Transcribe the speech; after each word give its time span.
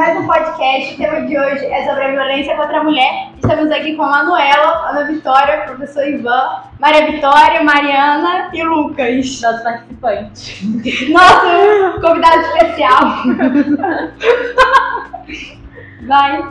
mais 0.00 0.18
um 0.18 0.26
podcast. 0.26 0.94
O 0.94 0.96
tema 0.96 1.26
de 1.26 1.38
hoje 1.38 1.66
é 1.66 1.84
sobre 1.84 2.04
a 2.04 2.10
violência 2.12 2.56
contra 2.56 2.78
a 2.78 2.84
mulher. 2.84 3.32
Estamos 3.34 3.70
aqui 3.70 3.94
com 3.96 4.02
a 4.02 4.08
Manuela, 4.08 4.88
Ana 4.88 5.04
Vitória, 5.04 5.64
professor 5.66 6.08
Ivan, 6.08 6.62
Maria 6.78 7.04
Vitória, 7.10 7.62
Mariana 7.62 8.48
e 8.54 8.62
Lucas. 8.62 9.42
Nosso 9.42 9.62
participante. 9.62 10.64
Nosso 11.12 12.00
convidado 12.00 12.40
especial. 12.40 13.00
Vai. 16.08 16.48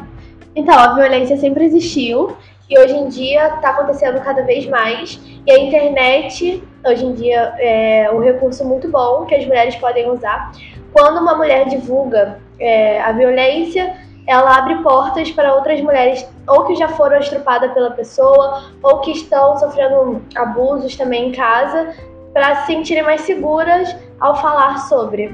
Então, 0.56 0.78
a 0.78 0.94
violência 0.94 1.36
sempre 1.36 1.66
existiu 1.66 2.38
e 2.70 2.78
hoje 2.78 2.94
em 2.94 3.08
dia 3.08 3.56
está 3.56 3.72
acontecendo 3.72 4.22
cada 4.22 4.44
vez 4.44 4.68
mais. 4.68 5.20
E 5.48 5.52
a 5.52 5.58
internet, 5.58 6.64
hoje 6.86 7.04
em 7.04 7.14
dia, 7.16 7.56
é 7.58 8.12
um 8.14 8.20
recurso 8.20 8.64
muito 8.64 8.88
bom 8.92 9.26
que 9.26 9.34
as 9.34 9.44
mulheres 9.44 9.76
podem 9.78 10.08
usar. 10.12 10.52
Quando 10.94 11.20
uma 11.20 11.36
mulher 11.36 11.68
divulga 11.68 12.48
é, 12.60 13.02
a 13.02 13.12
violência, 13.12 13.96
ela 14.28 14.58
abre 14.58 14.76
portas 14.84 15.32
para 15.32 15.56
outras 15.56 15.82
mulheres, 15.82 16.26
ou 16.48 16.66
que 16.66 16.76
já 16.76 16.88
foram 16.90 17.20
estrupadas 17.20 17.72
pela 17.74 17.92
pessoa, 17.92 18.64
ou 18.84 19.00
que 19.00 19.12
estão 19.12 19.58
sofrendo 19.58 20.22
abusos 20.36 20.96
também 20.96 21.30
em 21.30 21.32
casa, 21.32 21.96
para 22.34 22.58
se 22.58 22.68
sentirem 22.68 23.04
mais 23.04 23.22
seguras 23.22 23.96
ao 24.20 24.40
falar 24.40 24.88
sobre. 24.88 25.34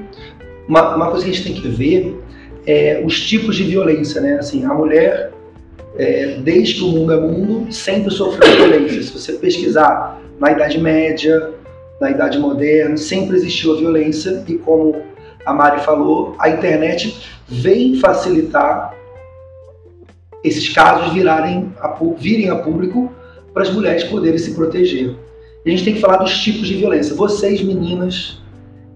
Uma, 0.68 0.96
uma 0.96 1.10
coisa 1.10 1.24
que 1.24 1.30
a 1.30 1.34
gente 1.34 1.52
tem 1.52 1.60
que 1.60 1.68
ver 1.68 2.18
é 2.66 3.02
os 3.04 3.20
tipos 3.20 3.54
de 3.56 3.64
violência, 3.64 4.20
né? 4.20 4.38
Assim, 4.38 4.64
a 4.64 4.72
mulher, 4.72 5.30
é, 5.98 6.38
desde 6.40 6.74
que 6.74 6.84
o 6.84 6.88
mundo 6.88 7.12
é 7.12 7.20
mundo, 7.20 7.72
sempre 7.72 8.10
sofreu 8.10 8.50
violência. 8.56 9.02
Se 9.02 9.12
você 9.12 9.32
pesquisar 9.34 10.20
na 10.40 10.52
Idade 10.52 10.78
Média, 10.80 11.50
na 12.00 12.10
Idade 12.10 12.38
Moderna, 12.38 12.96
sempre 12.96 13.36
existiu 13.36 13.74
a 13.74 13.78
violência 13.78 14.42
e 14.48 14.54
como 14.58 15.02
a 15.46 15.52
Mari 15.52 15.80
falou, 15.82 16.34
a 16.38 16.50
internet 16.50 17.16
vem 17.46 17.98
facilitar 18.00 18.92
esses 20.42 20.68
casos 20.74 21.12
virarem 21.12 21.72
a, 21.80 21.96
virem 22.18 22.50
a 22.50 22.56
público 22.56 23.12
para 23.54 23.62
as 23.62 23.70
mulheres 23.70 24.04
poderem 24.04 24.38
se 24.38 24.54
proteger. 24.54 25.16
E 25.64 25.68
a 25.68 25.70
gente 25.70 25.84
tem 25.84 25.94
que 25.94 26.00
falar 26.00 26.18
dos 26.18 26.36
tipos 26.38 26.66
de 26.66 26.74
violência. 26.74 27.14
Vocês, 27.14 27.62
meninas, 27.62 28.40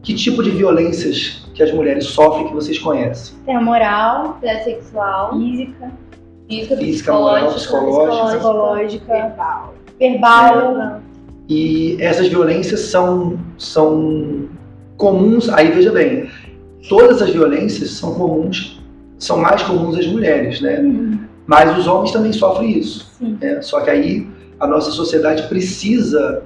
que 0.03 0.15
tipo 0.15 0.43
de 0.43 0.51
violências 0.51 1.47
que 1.55 1.63
as 1.63 1.73
mulheres 1.73 2.05
sofrem 2.07 2.49
que 2.49 2.55
vocês 2.55 2.79
conhecem? 2.79 3.37
Tem 3.47 3.57
a 3.57 3.61
moral, 3.61 4.39
Violência 4.41 4.65
sexual, 4.65 5.39
física, 5.39 5.93
física, 6.49 6.77
Física, 6.77 7.13
moral, 7.13 7.53
psicológica, 7.53 7.55
psicológica. 7.55 8.37
psicológica, 8.37 9.07
verbal. 9.07 9.75
verbal. 9.99 11.01
E 11.49 11.97
essas 12.01 12.29
violências 12.29 12.81
são, 12.81 13.39
são 13.59 14.49
comuns, 14.97 15.49
aí 15.49 15.71
veja 15.71 15.91
bem, 15.91 16.29
todas 16.89 17.21
as 17.23 17.31
violências 17.31 17.91
são 17.91 18.15
comuns, 18.15 18.81
são 19.19 19.39
mais 19.39 19.63
comuns 19.63 19.97
às 19.97 20.07
mulheres, 20.07 20.61
né? 20.61 20.81
Uhum. 20.81 21.19
Mas 21.47 21.79
os 21.79 21.87
homens 21.87 22.13
também 22.13 22.33
sofrem 22.33 22.79
isso. 22.79 23.11
Né? 23.21 23.61
Só 23.61 23.81
que 23.81 23.91
aí 23.91 24.27
a 24.59 24.67
nossa 24.67 24.91
sociedade 24.91 25.45
precisa 25.49 26.43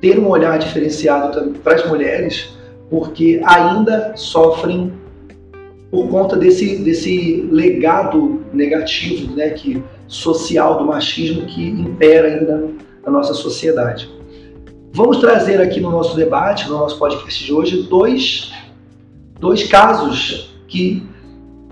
ter 0.00 0.18
um 0.18 0.28
olhar 0.28 0.58
diferenciado 0.58 1.52
para 1.62 1.74
as 1.74 1.88
mulheres, 1.88 2.48
porque 2.90 3.40
ainda 3.44 4.12
sofrem 4.16 4.92
por 5.90 6.08
conta 6.08 6.36
desse, 6.36 6.78
desse 6.78 7.46
legado 7.52 8.42
negativo, 8.52 9.36
né, 9.36 9.50
que 9.50 9.82
social 10.08 10.78
do 10.78 10.86
machismo 10.86 11.46
que 11.46 11.68
impera 11.68 12.28
ainda 12.28 12.68
na 13.04 13.12
nossa 13.12 13.34
sociedade. 13.34 14.10
Vamos 14.92 15.18
trazer 15.18 15.60
aqui 15.60 15.80
no 15.80 15.90
nosso 15.90 16.16
debate, 16.16 16.68
no 16.68 16.78
nosso 16.78 16.98
podcast 16.98 17.44
de 17.44 17.52
hoje, 17.52 17.82
dois, 17.82 18.50
dois 19.42 19.64
casos 19.64 20.56
que 20.68 21.04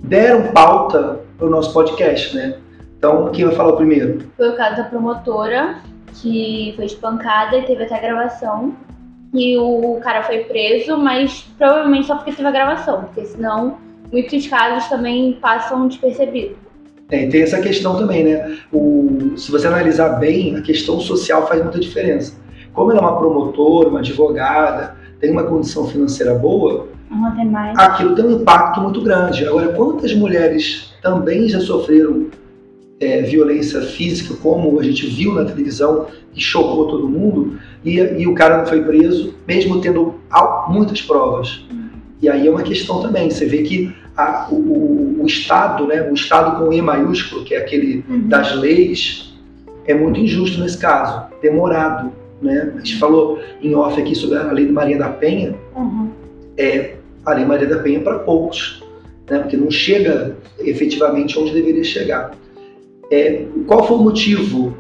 deram 0.03 0.53
pauta 0.53 1.21
para 1.39 1.47
o 1.47 1.51
nosso 1.51 1.73
podcast, 1.73 2.35
né? 2.35 2.57
Então, 2.99 3.31
quem 3.31 3.47
vai 3.47 3.55
falar 3.55 3.75
primeiro? 3.77 4.19
Foi 4.37 4.51
o 4.51 4.57
caso 4.57 4.79
da 4.79 4.85
promotora, 4.85 5.77
que 6.21 6.73
foi 6.75 6.87
espancada 6.87 7.57
e 7.57 7.63
teve 7.63 7.85
até 7.85 7.99
gravação. 8.01 8.75
E 9.33 9.57
o 9.57 10.01
cara 10.03 10.25
foi 10.25 10.41
preso, 10.41 10.99
mas 10.99 11.49
provavelmente 11.57 12.09
só 12.09 12.17
porque 12.17 12.33
teve 12.33 12.49
a 12.49 12.51
gravação, 12.51 13.05
porque 13.05 13.25
senão 13.25 13.79
muitos 14.11 14.49
casos 14.49 14.89
também 14.89 15.39
passam 15.41 15.87
despercebidos. 15.87 16.57
É, 17.09 17.29
tem 17.29 17.43
essa 17.43 17.61
questão 17.61 17.97
também, 17.97 18.25
né? 18.25 18.59
O, 18.73 19.35
se 19.37 19.51
você 19.51 19.69
analisar 19.69 20.19
bem, 20.19 20.57
a 20.57 20.61
questão 20.61 20.99
social 20.99 21.47
faz 21.47 21.63
muita 21.63 21.79
diferença. 21.79 22.35
Como 22.73 22.91
ela 22.91 23.01
é 23.01 23.03
uma 23.03 23.17
promotora, 23.17 23.89
uma 23.89 24.01
advogada, 24.01 24.97
tem 25.21 25.31
uma 25.31 25.45
condição 25.45 25.87
financeira 25.87 26.35
boa, 26.35 26.89
Mais. 27.45 27.77
aquilo 27.79 28.15
tem 28.15 28.25
um 28.25 28.31
impacto 28.41 28.81
muito 28.81 29.01
grande. 29.03 29.45
Agora, 29.45 29.69
quantas 29.69 30.15
mulheres 30.15 30.93
também 31.03 31.49
já 31.49 31.61
sofreram 31.61 32.27
é, 33.01 33.23
violência 33.23 33.81
física, 33.83 34.35
como 34.43 34.79
a 34.79 34.83
gente 34.83 35.07
viu 35.07 35.35
na 35.35 35.45
televisão, 35.45 36.07
que 36.33 36.41
chocou 36.41 36.87
todo 36.87 37.09
mundo, 37.09 37.59
e, 37.85 37.97
e 37.99 38.27
o 38.27 38.35
cara 38.35 38.59
não 38.59 38.67
foi 38.67 38.83
preso, 38.83 39.35
mesmo 39.49 39.81
tendo 39.81 40.15
muitas 40.69 41.01
provas. 41.03 41.65
E 42.23 42.29
aí 42.29 42.47
é 42.47 42.51
uma 42.51 42.63
questão 42.63 43.01
também. 43.01 43.31
Você 43.31 43.47
vê 43.47 43.63
que 43.63 43.93
a- 44.17 44.47
o, 44.51 44.55
o- 44.55 45.23
o 45.23 45.27
Estado, 45.27 45.87
né, 45.87 46.07
o 46.11 46.15
Estado 46.15 46.59
com 46.63 46.71
E 46.73 46.81
maiúsculo, 46.83 47.43
que 47.45 47.55
é 47.55 47.59
aquele 47.59 48.05
Uhum. 48.09 48.29
das 48.29 48.55
leis, 48.55 49.35
é 49.87 49.95
muito 49.95 50.21
injusto 50.21 50.61
nesse 50.61 50.77
caso, 50.79 51.23
demorado. 51.41 52.13
Né? 52.43 52.73
A 52.75 52.79
gente 52.79 52.99
falou 52.99 53.39
em 53.63 53.75
off 53.75 53.99
aqui 54.01 54.15
sobre 54.15 54.37
a 54.39 54.53
lei 54.53 54.67
de 54.67 54.73
Maria 54.73 54.99
da 54.99 55.09
Penha, 55.09 55.55
Uhum. 55.75 56.11
A 57.25 57.33
Lei 57.33 57.45
Maria 57.45 57.67
da 57.67 57.79
Penha 57.79 58.01
para 58.01 58.21
poucos, 58.21 58.83
né? 59.29 59.39
porque 59.39 59.57
não 59.57 59.71
chega 59.71 60.37
efetivamente 60.59 61.39
onde 61.39 61.53
deveria 61.53 61.85
chegar. 61.85 62.33
É, 63.11 63.45
qual 63.67 63.87
foi 63.87 63.97
o 63.97 64.01
motivo, 64.01 64.77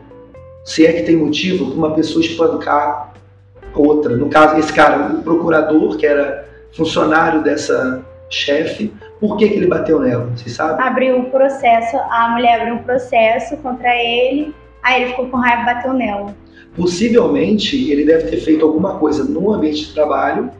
se 0.64 0.86
é 0.86 0.92
que 0.92 1.02
tem 1.02 1.16
motivo, 1.16 1.66
para 1.66 1.74
uma 1.74 1.94
pessoa 1.94 2.24
espancar 2.24 3.12
outra? 3.74 4.16
No 4.16 4.28
caso, 4.28 4.58
esse 4.58 4.72
cara, 4.72 5.14
o 5.14 5.22
procurador, 5.22 5.96
que 5.96 6.06
era 6.06 6.48
funcionário 6.72 7.42
dessa 7.42 8.04
chefe, 8.28 8.92
por 9.18 9.36
que, 9.36 9.48
que 9.48 9.54
ele 9.56 9.66
bateu 9.66 10.00
nela? 10.00 10.30
Vocês 10.36 10.54
sabem? 10.54 10.86
Abriu 10.86 11.20
o 11.20 11.24
processo, 11.30 11.96
a 11.96 12.30
mulher 12.30 12.60
abriu 12.60 12.74
um 12.74 12.82
processo 12.82 13.56
contra 13.58 13.94
ele, 13.96 14.54
aí 14.82 15.02
ele 15.02 15.10
ficou 15.10 15.26
com 15.28 15.36
raiva 15.36 15.62
e 15.62 15.74
bateu 15.74 15.92
nela. 15.92 16.34
Possivelmente 16.76 17.90
ele 17.90 18.04
deve 18.04 18.30
ter 18.30 18.36
feito 18.38 18.64
alguma 18.64 18.96
coisa 18.98 19.24
no 19.24 19.52
ambiente 19.52 19.86
de 19.86 19.92
trabalho, 19.92 20.50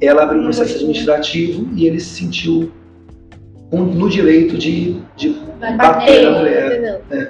ela 0.00 0.22
abriu 0.24 0.40
um 0.40 0.44
processo 0.44 0.70
gostou. 0.72 0.88
administrativo 0.88 1.68
e 1.74 1.86
ele 1.86 2.00
se 2.00 2.22
sentiu 2.22 2.70
no 3.72 4.08
direito 4.08 4.56
de, 4.56 5.00
de 5.16 5.30
Bater, 5.60 5.76
bater 5.76 6.22
na 6.22 6.38
mulher. 6.38 7.00
entendeu? 7.06 7.28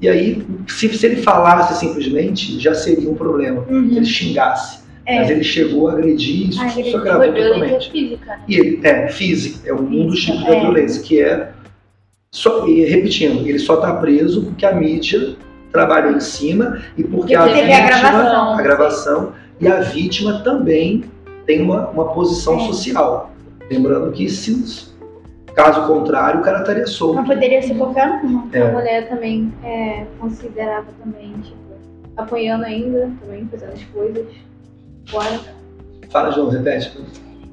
E 0.00 0.08
aí, 0.08 0.46
se, 0.66 0.88
se 0.88 1.06
ele 1.06 1.16
falasse 1.16 1.78
simplesmente, 1.78 2.58
já 2.58 2.74
seria 2.74 3.10
um 3.10 3.14
problema. 3.14 3.64
Se 3.66 3.72
ele 3.96 4.04
xingasse. 4.04 4.80
É. 5.04 5.18
Mas 5.18 5.30
ele 5.30 5.42
chegou 5.42 5.88
a 5.88 5.92
agredir 5.92 6.50
isso, 6.50 6.60
Agredir. 6.60 6.92
só 6.92 6.98
gravou 7.00 7.32
violência 7.32 7.54
totalmente. 7.54 7.90
física. 7.90 8.26
né? 8.26 8.40
E 8.48 8.54
ele, 8.54 8.80
é, 8.84 9.08
física, 9.08 9.68
é 9.68 9.74
um 9.74 10.06
dos 10.06 10.20
tipos 10.24 10.44
da 10.44 10.54
é. 10.54 10.60
violência, 10.60 11.02
que 11.02 11.20
é. 11.20 11.50
Só, 12.32 12.66
e 12.68 12.84
repetindo, 12.84 13.46
ele 13.46 13.58
só 13.58 13.74
está 13.74 13.94
preso 13.94 14.44
porque 14.44 14.64
a 14.64 14.72
mídia 14.72 15.34
trabalhou 15.72 16.12
em 16.12 16.20
cima 16.20 16.80
e 16.96 17.02
porque 17.02 17.34
a 17.34 17.44
teve 17.44 17.60
vítima. 17.62 17.76
a 17.76 17.86
gravação. 17.88 18.52
a 18.52 18.62
gravação, 18.62 19.32
e 19.60 19.66
a 19.66 19.80
vítima 19.80 20.40
também 20.44 21.04
tem 21.46 21.62
uma, 21.62 21.88
uma 21.90 22.12
posição 22.12 22.56
É. 22.56 22.66
social. 22.66 23.30
Lembrando 23.70 24.10
que, 24.12 24.28
se, 24.28 24.92
caso 25.54 25.86
contrário, 25.86 26.40
o 26.40 26.42
cara 26.42 26.60
estaria 26.60 26.86
solto. 26.86 27.16
Não 27.16 27.24
poderia 27.24 27.62
ser 27.62 27.74
qualquer 27.76 28.08
um. 28.24 28.48
É. 28.52 28.62
A 28.62 28.72
mulher 28.72 29.08
também 29.08 29.52
é, 29.62 30.06
considerava 30.18 30.86
também, 31.02 31.32
tipo, 31.42 31.56
apanhando 32.16 32.64
ainda, 32.64 33.10
também 33.20 33.46
fazendo 33.50 33.72
as 33.72 33.84
coisas 33.84 34.26
fora. 35.06 35.40
Fala, 36.10 36.32
João, 36.32 36.48
repete. 36.48 36.98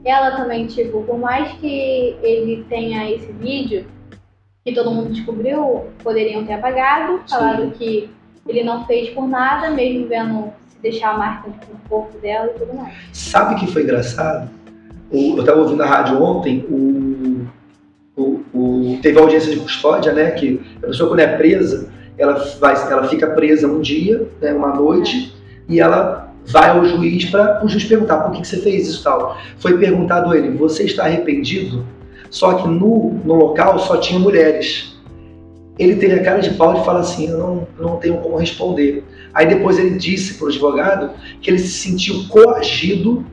Ela 0.03 0.31
também, 0.37 0.65
tipo, 0.67 1.03
por 1.03 1.19
mais 1.19 1.51
que 1.59 2.15
ele 2.21 2.65
tenha 2.69 3.11
esse 3.11 3.31
vídeo, 3.33 3.85
que 4.65 4.73
todo 4.73 4.91
mundo 4.91 5.13
descobriu, 5.13 5.85
poderiam 6.03 6.45
ter 6.45 6.53
apagado, 6.53 7.21
falado 7.29 7.71
que 7.71 8.09
ele 8.47 8.63
não 8.63 8.85
fez 8.85 9.09
por 9.09 9.27
nada, 9.27 9.69
mesmo 9.69 10.07
vendo 10.07 10.51
deixar 10.81 11.11
a 11.15 11.17
marca 11.17 11.49
no 11.49 11.79
corpo 11.89 12.17
dela 12.19 12.51
e 12.55 12.59
tudo 12.59 12.73
mais. 12.75 12.93
Sabe 13.13 13.55
que 13.55 13.71
foi 13.71 13.83
engraçado? 13.83 14.49
Eu 15.11 15.39
estava 15.39 15.61
ouvindo 15.61 15.81
a 15.81 15.85
rádio 15.85 16.21
ontem, 16.21 16.65
o, 16.69 17.45
o- 18.15 18.41
o- 18.53 18.99
teve 19.01 19.17
audiência 19.19 19.51
de 19.53 19.59
custódia, 19.59 20.11
né? 20.13 20.31
Que 20.31 20.61
a 20.83 20.87
pessoa 20.87 21.09
quando 21.09 21.19
é 21.21 21.37
presa, 21.37 21.89
ela, 22.17 22.33
vai, 22.59 22.73
ela 22.91 23.07
fica 23.07 23.27
presa 23.27 23.67
um 23.67 23.79
dia, 23.79 24.27
né, 24.41 24.51
uma 24.53 24.73
noite, 24.75 25.33
e 25.69 25.79
ela 25.79 26.33
vai 26.45 26.69
ao 26.71 26.83
juiz 26.85 27.25
para 27.25 27.63
o 27.63 27.67
juiz 27.69 27.83
perguntar 27.85 28.17
por 28.19 28.31
que, 28.31 28.41
que 28.41 28.47
você 28.47 28.57
fez 28.57 28.87
isso 28.87 29.03
tal. 29.03 29.37
Foi 29.59 29.77
perguntado 29.77 30.31
a 30.31 30.37
ele, 30.37 30.49
você 30.57 30.83
está 30.83 31.03
arrependido? 31.05 31.85
Só 32.29 32.55
que 32.55 32.67
no, 32.67 33.13
no 33.23 33.33
local 33.35 33.79
só 33.79 33.97
tinha 33.97 34.19
mulheres. 34.19 34.96
Ele 35.77 35.95
teve 35.95 36.13
a 36.15 36.23
cara 36.23 36.39
de 36.39 36.51
pau 36.51 36.73
de 36.73 36.83
falar 36.85 37.01
assim, 37.01 37.29
eu 37.29 37.37
não, 37.37 37.67
não 37.79 37.95
tenho 37.97 38.17
como 38.17 38.37
responder. 38.37 39.03
Aí 39.33 39.45
depois 39.47 39.77
ele 39.77 39.91
disse 39.97 40.35
para 40.35 40.45
o 40.45 40.49
advogado 40.49 41.11
que 41.41 41.49
ele 41.51 41.59
se 41.59 41.67
sentiu 41.69 42.27
coagido 42.29 43.25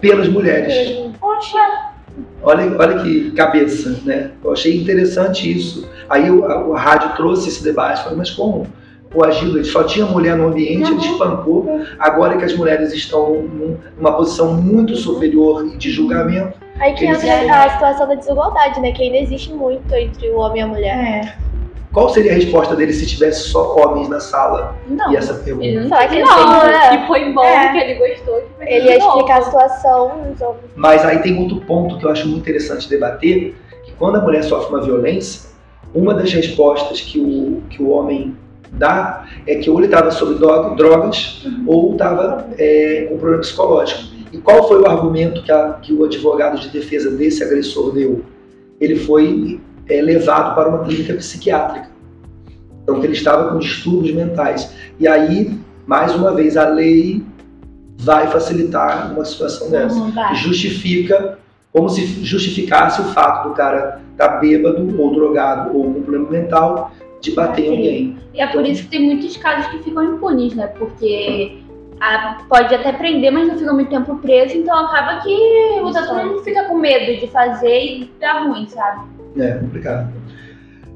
pelas 0.00 0.28
mulheres. 0.28 1.12
Poxa, 1.20 1.58
Olha, 2.42 2.76
olha 2.78 3.02
que 3.02 3.30
cabeça, 3.32 4.00
né? 4.04 4.32
Eu 4.42 4.52
achei 4.52 4.76
interessante 4.80 5.50
isso. 5.50 5.88
Aí 6.08 6.30
o, 6.30 6.44
a, 6.44 6.64
o 6.66 6.72
rádio 6.72 7.14
trouxe 7.16 7.48
esse 7.48 7.62
debate, 7.64 8.02
falei, 8.02 8.18
mas 8.18 8.30
como? 8.30 8.66
Coagido, 9.12 9.64
só 9.64 9.82
tinha 9.84 10.04
mulher 10.06 10.36
no 10.36 10.48
ambiente, 10.48 10.90
ele 10.90 11.00
espancou. 11.00 11.80
Agora 11.98 12.36
que 12.36 12.44
as 12.44 12.54
mulheres 12.54 12.92
estão 12.92 13.42
num- 13.42 13.76
numa 13.96 14.12
posição 14.12 14.54
muito 14.54 14.94
superior 14.96 15.76
de 15.76 15.90
julgamento, 15.90 16.58
Aí 16.80 16.92
que 16.94 17.04
Eles- 17.04 17.22
entra 17.22 17.64
a 17.64 17.70
situação 17.70 18.08
da 18.08 18.14
desigualdade, 18.14 18.80
né? 18.80 18.92
Que 18.92 19.04
ainda 19.04 19.18
existe 19.18 19.52
muito 19.52 19.92
entre 19.94 20.28
o 20.30 20.38
homem 20.38 20.60
e 20.60 20.64
a 20.64 20.66
mulher. 20.66 20.96
É. 20.96 21.44
qual 21.92 22.08
seria 22.08 22.32
a 22.32 22.34
resposta 22.34 22.74
dele 22.74 22.92
se 22.92 23.06
tivesse 23.06 23.50
só 23.50 23.76
homens 23.76 24.08
na 24.08 24.18
sala? 24.18 24.74
Não. 24.88 25.12
E 25.12 25.16
essa 25.16 25.32
pergunta? 25.34 25.64
Ele 25.64 25.78
não 25.78 25.88
Será 25.88 26.08
que 26.08 26.20
não, 26.20 26.60
tem- 26.60 26.70
né? 26.72 26.96
Que 26.98 27.06
foi 27.06 27.32
bom, 27.32 27.44
É. 27.44 27.68
que 27.70 27.78
ele 27.78 27.94
gostou. 27.94 28.34
que 28.40 28.46
foi 28.56 28.66
Ele 28.68 28.88
ia 28.88 28.98
explicar 28.98 29.38
a 29.38 29.42
situação. 29.42 30.12
então, 30.28 30.56
Mas 30.74 31.04
aí 31.04 31.20
tem 31.20 31.38
outro 31.40 31.60
ponto 31.60 31.96
que 31.98 32.04
eu 32.04 32.10
acho 32.10 32.26
muito 32.26 32.40
interessante 32.40 32.88
debater, 32.88 33.54
que 33.84 33.92
quando 33.92 34.16
a 34.16 34.20
mulher 34.20 34.42
sofre 34.42 34.74
uma 34.74 34.82
violência, 34.82 35.50
uma 35.94 36.12
das 36.14 36.32
respostas 36.32 37.00
que 37.00 37.20
o, 37.20 37.62
que 37.70 37.80
o 37.80 37.90
homem 37.90 38.36
dá 38.72 39.26
é 39.46 39.54
que 39.54 39.70
ou 39.70 39.78
ele 39.78 39.86
estava 39.86 40.10
sob 40.10 40.34
dro- 40.34 40.74
drogas 40.74 41.46
ou 41.64 41.92
estava 41.92 42.48
é, 42.58 43.06
com 43.08 43.18
problema 43.18 43.40
psicológico. 43.40 44.02
Qual 44.44 44.68
foi 44.68 44.80
o 44.82 44.86
argumento 44.86 45.42
que, 45.42 45.50
a- 45.50 45.78
que 45.82 45.92
o 45.92 46.04
advogado 46.04 46.60
de 46.60 46.68
defesa 46.68 47.10
desse 47.10 47.42
agressor 47.42 47.92
deu? 47.92 48.22
Ele 48.80 48.94
foi 48.96 49.60
é, 49.88 50.00
levado 50.02 50.54
para 50.54 50.68
uma 50.68 50.84
clínica 50.84 51.14
psiquiátrica. 51.14 51.88
Então, 52.82 53.02
ele 53.02 53.14
estava 53.14 53.50
com 53.50 53.58
distúrbios 53.58 54.14
mentais. 54.14 54.72
E 55.00 55.08
aí, 55.08 55.58
mais 55.86 56.14
uma 56.14 56.32
vez, 56.34 56.56
a 56.56 56.68
lei 56.68 57.22
vai 57.96 58.26
facilitar 58.26 59.12
uma 59.12 59.24
situação 59.24 59.70
dessa 59.70 59.98
vai. 60.10 60.34
justifica, 60.34 61.38
como 61.72 61.88
se 61.88 62.04
justificasse 62.22 63.00
o 63.00 63.04
fato 63.04 63.48
do 63.48 63.54
cara 63.54 64.00
estar 64.12 64.28
bêbado 64.40 64.94
ou 65.00 65.14
drogado 65.14 65.76
ou 65.76 65.92
com 65.94 66.02
problema 66.02 66.30
mental 66.30 66.92
de 67.20 67.30
bater 67.32 67.64
em 67.66 67.70
alguém. 67.70 68.18
E 68.34 68.40
é 68.40 68.46
por 68.48 68.66
isso 68.66 68.82
que 68.82 68.88
tem 68.90 69.02
muitos 69.02 69.36
casos 69.38 69.66
que 69.70 69.78
ficam 69.82 70.04
impunes, 70.04 70.54
né? 70.54 70.66
Porque 70.66 71.58
a- 72.00 72.38
pode 72.48 72.74
até 72.74 72.92
prender, 72.92 73.30
mas 73.30 73.48
não 73.48 73.58
fica 73.58 73.72
muito 73.72 73.90
tempo 73.90 74.16
preso, 74.16 74.56
então 74.56 74.76
acaba 74.76 75.20
que 75.22 75.30
o 75.30 75.90
não 75.90 76.42
fica 76.42 76.64
com 76.64 76.76
medo 76.76 77.20
de 77.20 77.26
fazer 77.28 77.84
e 77.84 78.10
dá 78.20 78.42
ruim, 78.44 78.66
sabe? 78.68 79.02
É 79.36 79.52
complicado. 79.54 80.12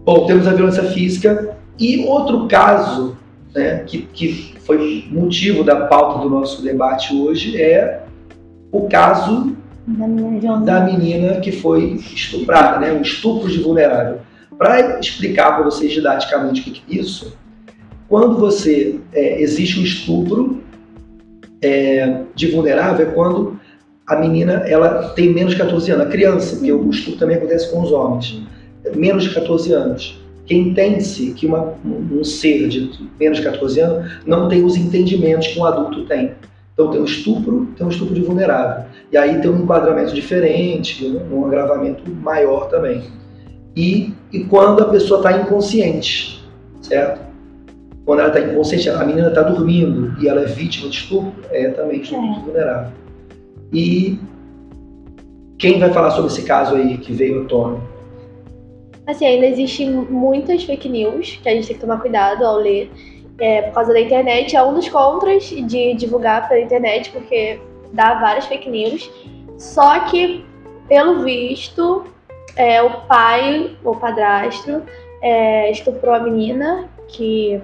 Bom, 0.05 0.27
temos 0.27 0.47
a 0.47 0.53
violência 0.53 0.85
física 0.85 1.57
e 1.79 2.05
outro 2.07 2.47
caso 2.49 3.17
né, 3.55 3.85
que, 3.87 4.03
que 4.03 4.55
foi 4.61 5.07
motivo 5.11 5.65
da 5.65 5.87
pauta 5.87 6.21
do 6.21 6.31
nosso 6.31 6.63
debate 6.63 7.15
hoje 7.15 7.61
é 7.61 8.05
o 8.71 8.89
caso 8.89 9.57
Da 9.87 10.07
menina 10.07 10.41
de 10.41 10.47
11 10.47 10.65
da 10.65 10.81
menina 10.81 11.41
que 11.41 11.53
foi 11.53 11.95
estuprada, 11.95 12.79
né? 12.79 12.93
O 12.93 13.01
estupro 13.01 13.49
de 13.51 13.59
vulnerável. 13.59 14.21
Para 14.57 14.99
explicar 15.01 15.55
para 15.55 15.65
vocês 15.65 15.93
didaticamente 15.93 16.61
o 16.61 16.65
que 16.65 16.71
que 16.73 16.99
é 16.99 17.01
isso, 17.01 17.37
quando 18.09 18.37
você 18.39 19.01
é, 19.13 19.41
existe 19.41 19.79
um 19.81 19.83
estupro 19.83 20.63
é, 21.63 22.23
de 22.35 22.51
vulnerável 22.51 23.09
é 23.09 23.11
quando 23.11 23.59
a 24.07 24.17
menina 24.17 24.65
ela 24.67 25.11
tem 25.11 25.33
menos 25.33 25.53
de 25.53 25.59
14 25.59 25.91
anos, 25.91 26.07
a 26.07 26.09
criança, 26.09 26.57
porque 26.57 26.73
o 26.73 26.89
estupro 26.91 27.19
também 27.19 27.37
acontece 27.37 27.71
com 27.71 27.83
os 27.83 27.93
homens, 27.93 28.41
menos 28.95 29.25
de 29.25 29.35
14 29.35 29.73
anos. 29.73 30.19
Que 30.47 30.55
entende-se 30.55 31.33
que 31.33 31.47
uma- 31.47 31.75
um 31.85 32.21
um 32.21 32.25
ser 32.25 32.69
de 32.69 32.91
menos 33.21 33.37
de 33.39 33.45
14 33.45 33.81
anos 33.81 34.11
não 34.25 34.49
tem 34.49 34.65
os 34.65 34.77
entendimentos 34.77 35.49
que 35.49 35.61
um 35.61 35.65
adulto 35.67 36.07
tem. 36.07 36.33
Então 36.73 36.91
tem 36.91 37.01
o 37.01 37.05
estupro, 37.05 37.69
tem 37.77 37.87
o 37.87 37.91
estupro 37.91 38.15
de 38.15 38.23
vulnerável. 38.23 38.85
E 39.13 39.17
aí 39.19 39.41
tem 39.43 39.51
um 39.51 39.59
enquadramento 39.63 40.15
diferente, 40.15 41.05
um 41.31 41.45
agravamento 41.45 42.03
maior 42.11 42.69
também. 42.71 43.03
E, 43.77 44.15
e 44.33 44.41
quando 44.45 44.83
a 44.83 44.87
pessoa 44.87 45.19
está 45.19 45.39
inconsciente, 45.39 46.43
certo? 46.81 47.28
Quando 48.09 48.21
ela 48.21 48.29
está 48.31 48.41
inconsciente, 48.41 48.89
a 48.89 49.05
menina 49.05 49.29
está 49.29 49.43
dormindo 49.43 50.17
e 50.19 50.29
ela 50.29 50.41
é 50.41 50.47
vítima 50.47 50.89
de 50.89 50.97
estupro, 50.97 51.45
é 51.51 51.69
também 51.73 52.01
estupro 52.01 52.33
de 52.33 52.41
vulnerável. 52.41 52.91
E 53.71 54.19
quem 55.59 55.79
vai 55.79 55.93
falar 55.93 56.13
sobre 56.13 56.31
esse 56.31 56.43
caso 56.47 56.75
aí 56.75 56.97
que 56.97 57.13
veio 57.13 57.43
à 57.43 57.45
tona? 57.45 57.79
Assim, 59.07 59.27
ainda 59.27 59.45
existem 59.45 59.91
muitas 59.91 60.65
fake 60.65 60.89
news 60.89 61.39
que 61.43 61.51
a 61.51 61.53
gente 61.53 61.67
tem 61.67 61.77
que 61.77 61.83
tomar 61.83 62.01
cuidado 62.01 62.47
ao 62.47 62.57
ler. 62.57 62.91
É, 63.39 63.61
por 63.61 63.75
causa 63.75 63.93
da 63.93 64.01
internet, 64.01 64.57
é 64.57 64.63
um 64.63 64.73
dos 64.73 64.89
contras 64.89 65.45
de 65.45 65.93
divulgar 65.93 66.49
pela 66.49 66.63
internet, 66.63 67.11
porque 67.11 67.61
dá 67.93 68.15
várias 68.15 68.47
fake 68.47 68.71
news. 68.71 69.11
Só 69.59 70.01
que, 70.07 70.47
pelo 70.89 71.25
visto, 71.25 72.05
é, 72.57 72.81
o 72.81 73.03
pai, 73.03 73.77
o 73.85 73.95
padrasto, 73.95 74.81
é, 75.21 75.71
estuprou 75.71 76.15
a 76.15 76.21
menina, 76.21 76.89
que 77.07 77.61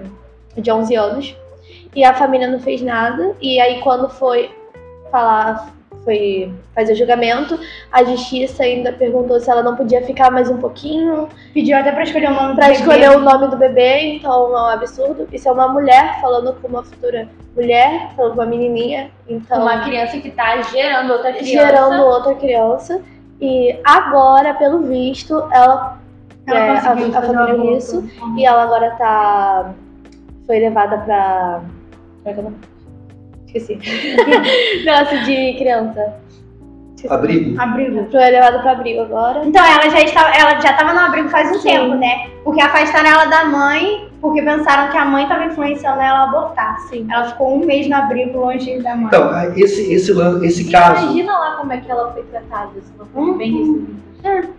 de 0.57 0.71
11 0.71 0.95
anos, 0.95 1.35
e 1.95 2.03
a 2.03 2.13
família 2.13 2.47
não 2.47 2.59
fez 2.59 2.81
nada. 2.81 3.35
E 3.41 3.59
aí, 3.59 3.79
quando 3.81 4.09
foi 4.09 4.49
falar, 5.11 5.73
foi 6.03 6.51
fazer 6.75 6.93
o 6.93 6.95
julgamento, 6.95 7.57
a 7.91 8.03
justiça 8.03 8.63
ainda 8.63 8.91
perguntou 8.91 9.39
se 9.39 9.49
ela 9.49 9.63
não 9.63 9.75
podia 9.75 10.01
ficar 10.03 10.29
mais 10.29 10.49
um 10.49 10.57
pouquinho 10.57 11.27
Pediu 11.53 11.77
até 11.77 11.91
pra 11.91 12.03
escolher 12.03 12.29
o 12.29 12.33
nome 12.33 12.49
do 12.49 12.55
pra 12.55 12.67
bebê. 12.67 12.79
escolher 12.79 13.09
o 13.11 13.19
nome 13.19 13.47
do 13.47 13.57
bebê, 13.57 13.99
então 14.15 14.31
é 14.31 14.61
um 14.61 14.65
absurdo. 14.67 15.27
Isso 15.31 15.47
é 15.47 15.51
uma 15.51 15.69
mulher 15.69 16.19
falando 16.21 16.53
com 16.61 16.67
uma 16.67 16.83
futura 16.83 17.27
mulher, 17.55 18.09
falando 18.15 18.35
com 18.35 18.41
uma 18.41 18.45
menininha, 18.45 19.09
então 19.27 19.61
Uma 19.61 19.79
criança 19.83 20.19
que 20.19 20.29
tá 20.29 20.61
gerando 20.63 21.13
outra 21.13 21.31
criança. 21.31 21.51
gerando 21.51 22.03
outra 22.03 22.35
criança. 22.35 23.01
E 23.39 23.79
agora, 23.83 24.53
pelo 24.53 24.83
visto, 24.83 25.35
ela, 25.51 25.97
Ela 26.45 26.59
é, 26.59 26.69
a, 26.71 26.77
a 26.77 26.81
família 26.81 27.77
isso 27.77 28.07
e 28.37 28.45
ela 28.45 28.63
agora 28.63 28.91
tá 28.91 29.73
foi 30.45 30.59
levada 30.59 30.97
pra 30.99 31.61
como 32.23 32.29
é 32.29 32.33
que 32.33 32.39
é? 32.39 33.59
Esqueci. 33.59 33.79
Negócio 34.85 35.23
de 35.25 35.53
criança. 35.57 36.15
Esqueci. 36.95 37.13
Abrigo? 37.13 37.61
Abrigo. 37.61 38.07
Foi 38.09 38.19
levada 38.19 38.59
pra 38.59 38.71
abrigo 38.71 39.01
agora. 39.01 39.45
Então, 39.45 39.63
ela 39.63 39.89
já 39.89 40.01
estava, 40.01 40.29
ela 40.29 40.59
já 40.59 40.71
estava 40.71 40.93
no 40.93 40.99
abrigo 40.99 41.29
faz 41.29 41.55
um 41.55 41.59
Sim. 41.59 41.69
tempo, 41.69 41.95
né? 41.95 42.29
Porque 42.43 42.61
afastaram 42.61 43.09
ela 43.09 43.25
da 43.25 43.45
mãe, 43.45 44.09
porque 44.19 44.41
pensaram 44.41 44.91
que 44.91 44.97
a 44.97 45.05
mãe 45.05 45.23
estava 45.23 45.45
influenciando 45.45 46.01
ela 46.01 46.19
a 46.19 46.23
abortar. 46.23 46.79
Sim. 46.89 47.07
Ela 47.11 47.25
ficou 47.25 47.55
um 47.55 47.65
mês 47.65 47.87
no 47.87 47.95
abrigo 47.95 48.39
longe 48.39 48.81
da 48.81 48.95
mãe. 48.95 49.07
Então, 49.07 49.53
esse, 49.55 49.93
esse, 49.93 50.11
esse 50.43 50.71
caso. 50.71 51.03
Imagina 51.03 51.37
lá 51.37 51.55
como 51.57 51.71
é 51.73 51.77
que 51.77 51.91
ela 51.91 52.11
foi 52.11 52.23
tratada, 52.23 52.71
se 52.81 52.91
não 52.97 53.05
foi 53.05 53.37
bem 53.37 53.57
recebida. 53.57 54.05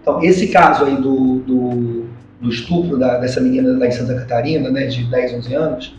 Então, 0.00 0.22
esse 0.22 0.48
caso 0.48 0.84
aí 0.84 0.94
do, 0.94 1.38
do, 1.40 2.06
do 2.40 2.48
estupro 2.48 2.98
da- 2.98 3.18
dessa 3.18 3.40
menina 3.40 3.76
lá 3.78 3.86
em 3.86 3.90
Santa 3.90 4.14
Catarina, 4.14 4.70
né, 4.70 4.86
de 4.86 5.04
10, 5.04 5.34
11 5.34 5.54
anos, 5.54 5.96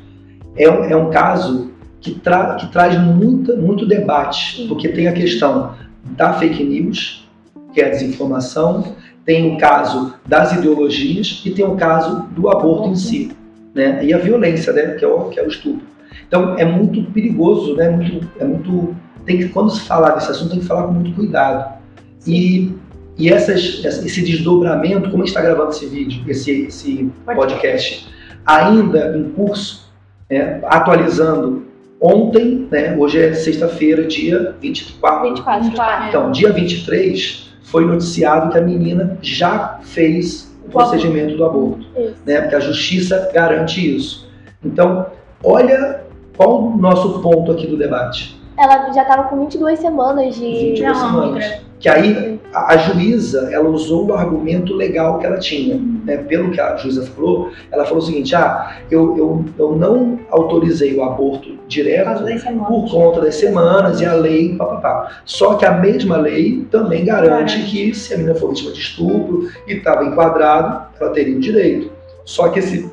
é 0.55 0.69
um, 0.69 0.83
é 0.83 0.95
um 0.95 1.09
caso 1.09 1.71
que, 1.99 2.11
tra, 2.11 2.55
que 2.55 2.71
traz 2.71 2.99
muita, 2.99 3.55
muito 3.55 3.85
debate, 3.85 4.65
porque 4.67 4.89
tem 4.89 5.07
a 5.07 5.13
questão 5.13 5.73
da 6.15 6.33
fake 6.33 6.63
news, 6.63 7.27
que 7.73 7.81
é 7.81 7.87
a 7.87 7.89
desinformação, 7.89 8.95
tem 9.25 9.55
o 9.55 9.57
caso 9.57 10.13
das 10.25 10.53
ideologias 10.53 11.41
e 11.45 11.51
tem 11.51 11.65
o 11.65 11.75
caso 11.75 12.27
do 12.31 12.49
aborto 12.49 12.89
em 12.89 12.95
si, 12.95 13.31
né, 13.73 14.03
e 14.03 14.13
a 14.13 14.17
violência, 14.17 14.71
né, 14.73 14.91
que 14.91 15.03
é 15.03 15.07
o, 15.07 15.29
que 15.29 15.39
é 15.39 15.43
o 15.43 15.47
estupro. 15.47 15.85
Então, 16.27 16.57
é 16.57 16.65
muito 16.65 17.03
perigoso, 17.11 17.75
né, 17.75 17.89
muito, 17.89 18.27
é 18.39 18.45
muito, 18.45 18.95
tem 19.25 19.37
que, 19.37 19.49
quando 19.49 19.71
se 19.71 19.81
falar 19.81 20.11
desse 20.11 20.31
assunto, 20.31 20.51
tem 20.51 20.59
que 20.59 20.65
falar 20.65 20.83
com 20.83 20.93
muito 20.93 21.13
cuidado. 21.13 21.77
E 22.25 22.73
e 23.17 23.29
essas, 23.29 23.83
esse 23.83 24.21
desdobramento, 24.21 25.09
como 25.09 25.23
a 25.23 25.25
gente 25.25 25.35
está 25.35 25.41
gravando 25.41 25.71
esse 25.71 25.87
vídeo, 25.87 26.23
esse, 26.27 26.67
esse 26.67 27.11
podcast, 27.25 28.07
ainda 28.45 29.17
em 29.17 29.29
curso, 29.31 29.91
né, 30.29 30.59
atualizando 30.65 31.65
ontem, 31.99 32.67
né, 32.69 32.95
hoje 32.95 33.19
é 33.19 33.33
sexta-feira, 33.33 34.05
dia 34.05 34.55
24. 34.61 35.29
24. 35.29 35.63
24. 35.63 36.07
Então, 36.09 36.31
dia 36.31 36.51
23, 36.51 37.49
foi 37.63 37.85
noticiado 37.85 38.51
que 38.51 38.57
a 38.57 38.61
menina 38.61 39.17
já 39.21 39.79
fez 39.81 40.55
o 40.65 40.69
procedimento 40.69 41.35
do 41.35 41.45
aborto, 41.45 41.87
Isso. 41.97 42.15
né, 42.23 42.41
porque 42.41 42.55
a 42.55 42.59
justiça 42.59 43.31
garante 43.33 43.95
isso. 43.95 44.27
Então, 44.63 45.07
olha 45.43 46.03
qual 46.35 46.65
o 46.65 46.77
nosso 46.77 47.19
ponto 47.19 47.51
aqui 47.51 47.65
do 47.65 47.77
debate. 47.77 48.39
Ela 48.57 48.91
já 48.91 49.05
tava 49.05 49.23
com 49.23 49.39
22 49.39 49.79
semanas 49.79 50.35
de. 50.35 50.41
22 50.41 50.81
Não, 50.81 50.95
semanas. 50.95 51.61
Que 51.79 51.89
aí 51.89 52.36
a, 52.53 52.73
a 52.73 52.77
juíza, 52.77 53.49
ela 53.51 53.67
usou 53.69 54.07
o 54.07 54.13
argumento 54.13 54.73
legal 54.73 55.19
que 55.19 55.25
ela 55.25 55.37
tinha. 55.37 55.79
Né? 56.05 56.17
Pelo 56.17 56.51
que 56.51 56.59
a 56.61 56.75
juíza 56.77 57.05
falou, 57.05 57.51
ela 57.71 57.85
falou 57.85 57.99
o 57.99 58.05
seguinte, 58.05 58.35
ah, 58.35 58.77
eu, 58.89 59.17
eu, 59.17 59.45
eu 59.57 59.75
não 59.75 60.19
autorizei 60.29 60.95
o 60.95 61.03
aborto 61.03 61.57
direto 61.67 62.23
por 62.67 62.89
conta 62.89 63.21
das 63.21 63.35
semanas 63.35 63.99
e 63.99 64.05
a 64.05 64.13
lei, 64.13 64.55
papapá. 64.55 65.19
Só 65.25 65.55
que 65.55 65.65
a 65.65 65.71
mesma 65.73 66.17
lei 66.17 66.65
também 66.71 67.03
garante 67.05 67.61
que 67.63 67.93
se 67.93 68.13
a 68.13 68.17
menina 68.17 68.35
for 68.35 68.49
vítima 68.49 68.71
de 68.71 68.79
estupro 68.79 69.49
e 69.67 69.73
estava 69.73 70.05
enquadrado, 70.05 70.87
ela 70.99 71.09
teria 71.11 71.35
o 71.35 71.39
direito. 71.39 71.91
Só 72.23 72.49
que 72.49 72.59
esse, 72.59 72.89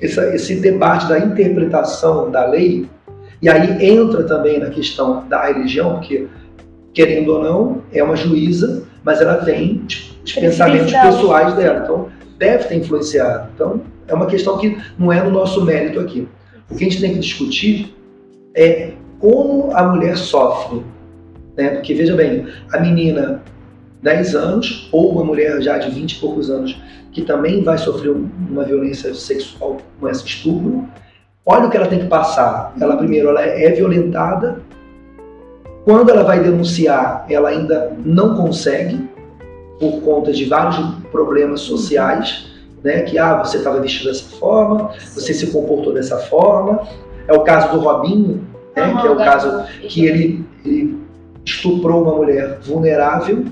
essa- 0.00 0.34
esse 0.34 0.56
debate 0.60 1.06
da 1.08 1.18
interpretação 1.18 2.30
da 2.30 2.46
lei, 2.46 2.86
e 3.40 3.48
aí 3.48 3.86
entra 3.86 4.24
também 4.24 4.58
na 4.58 4.70
questão 4.70 5.26
da 5.28 5.44
religião, 5.44 5.94
porque, 5.94 6.26
querendo 6.96 7.28
ou 7.34 7.42
não, 7.42 7.82
é 7.92 8.02
uma 8.02 8.16
juíza, 8.16 8.84
mas 9.04 9.20
ela 9.20 9.36
tem 9.36 9.84
os 10.24 10.32
pensamentos 10.32 10.90
pessoais 10.90 11.54
dela. 11.54 11.82
Então, 11.84 12.08
deve 12.38 12.64
ter 12.64 12.76
influenciado. 12.76 13.50
Então, 13.54 13.82
é 14.08 14.14
uma 14.14 14.24
questão 14.24 14.56
que 14.56 14.78
não 14.98 15.12
é 15.12 15.22
no 15.22 15.30
nosso 15.30 15.62
mérito 15.62 16.00
aqui. 16.00 16.26
O 16.70 16.74
que 16.74 16.86
a 16.86 16.88
gente 16.88 17.02
tem 17.02 17.12
que 17.12 17.18
discutir 17.18 17.94
é 18.54 18.92
como 19.18 19.76
a 19.76 19.82
mulher 19.82 20.16
sofre. 20.16 20.82
Né? 21.54 21.68
Porque, 21.68 21.92
veja 21.92 22.16
bem, 22.16 22.46
a 22.72 22.80
menina 22.80 23.42
10 24.02 24.34
anos, 24.34 24.88
ou 24.90 25.12
uma 25.12 25.24
mulher 25.24 25.60
já 25.60 25.76
de 25.76 25.90
20 25.90 26.12
e 26.12 26.18
poucos 26.18 26.48
anos, 26.48 26.80
que 27.12 27.20
também 27.20 27.62
vai 27.62 27.76
sofrer 27.76 28.10
uma 28.10 28.64
violência 28.64 29.12
sexual 29.12 29.76
como 30.00 30.10
esse 30.10 30.24
estupro, 30.24 30.88
olha 31.44 31.66
o 31.66 31.70
que 31.70 31.76
ela 31.76 31.88
tem 31.88 31.98
que 31.98 32.06
passar. 32.06 32.74
Ela, 32.80 32.96
primeiro, 32.96 33.28
ela 33.28 33.42
é 33.42 33.68
violentada. 33.70 34.62
Quando 35.86 36.10
ela 36.10 36.24
vai 36.24 36.42
denunciar, 36.42 37.24
ela 37.30 37.50
ainda 37.50 37.96
não 38.04 38.34
consegue, 38.34 39.08
por 39.78 40.00
conta 40.00 40.32
de 40.32 40.44
vários 40.46 40.76
problemas 41.12 41.60
sociais, 41.60 42.50
né? 42.82 43.02
Que, 43.02 43.16
ah, 43.16 43.36
você 43.36 43.58
estava 43.58 43.80
vestido 43.80 44.08
dessa 44.08 44.36
forma, 44.36 44.90
você 45.14 45.32
se 45.32 45.46
comportou 45.46 45.94
dessa 45.94 46.18
forma. 46.18 46.82
É 47.28 47.32
o 47.32 47.44
caso 47.44 47.70
do 47.70 47.78
Robinho, 47.78 48.44
né? 48.74 48.98
Que 49.00 49.06
é 49.06 49.10
o 49.10 49.16
caso 49.16 49.62
que 49.82 50.04
ele, 50.04 50.44
ele 50.64 50.98
estuprou 51.44 52.02
uma 52.02 52.16
mulher 52.16 52.58
vulnerável 52.62 53.44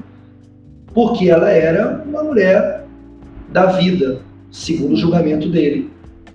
porque 0.93 1.31
ela 1.31 1.51
era 1.51 2.03
uma 2.05 2.25
mulher 2.25 2.85
da 3.53 3.67
vida, 3.67 4.23
segundo 4.51 4.95
o 4.95 4.97
julgamento 4.97 5.49
dele. 5.49 5.89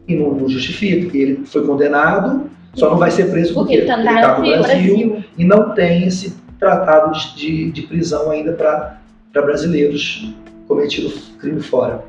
E 0.08 0.16
não, 0.16 0.34
não 0.34 0.48
justifica. 0.48 1.18
Ele 1.18 1.46
foi 1.46 1.66
condenado, 1.66 2.50
só 2.74 2.90
não 2.90 2.98
vai 2.98 3.12
ser 3.12 3.30
preso 3.32 3.54
porque, 3.54 3.78
porque 3.78 3.92
ele 3.92 4.10
está 4.10 4.38
no 4.38 4.44
Brasil, 4.44 4.62
Brasil, 4.62 5.24
e 5.38 5.44
não 5.44 5.74
tem 5.74 6.06
esse 6.06 6.36
tratado 6.60 7.18
de, 7.18 7.36
de, 7.36 7.72
de 7.72 7.82
prisão 7.84 8.30
ainda 8.30 8.54
para 8.54 9.00
brasileiros 9.34 10.34
cometido 10.68 11.12
crime 11.40 11.62
fora. 11.62 12.04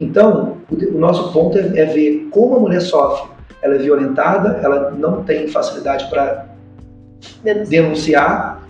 Então, 0.00 0.56
o, 0.70 0.96
o 0.96 0.98
nosso 0.98 1.32
ponto 1.32 1.58
é, 1.58 1.78
é, 1.78 1.84
ver 1.84 2.28
como 2.30 2.56
a 2.56 2.58
mulher 2.58 2.80
sofre. 2.80 3.30
Ela 3.62 3.74
é 3.74 3.78
violentada, 3.78 4.58
ela 4.62 4.90
não 4.90 5.22
tem 5.22 5.46
facilidade 5.46 6.08
para 6.08 6.46
denunciar. 7.44 7.68
denunciar. 7.68 8.68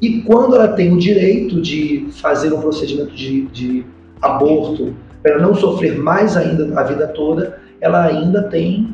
E 0.00 0.20
quando 0.22 0.56
ela 0.56 0.68
tem 0.68 0.92
o 0.92 0.98
direito 0.98 1.62
de 1.62 2.08
fazer 2.10 2.52
um 2.52 2.60
procedimento 2.60 3.14
de, 3.14 3.46
de 3.46 3.86
aborto, 4.20 4.94
para 5.22 5.38
não 5.38 5.54
sofrer 5.54 5.96
mais 5.96 6.36
ainda 6.36 6.78
a 6.78 6.82
vida 6.82 7.06
toda, 7.06 7.60
ela 7.80 8.04
ainda 8.04 8.42
tem 8.42 8.92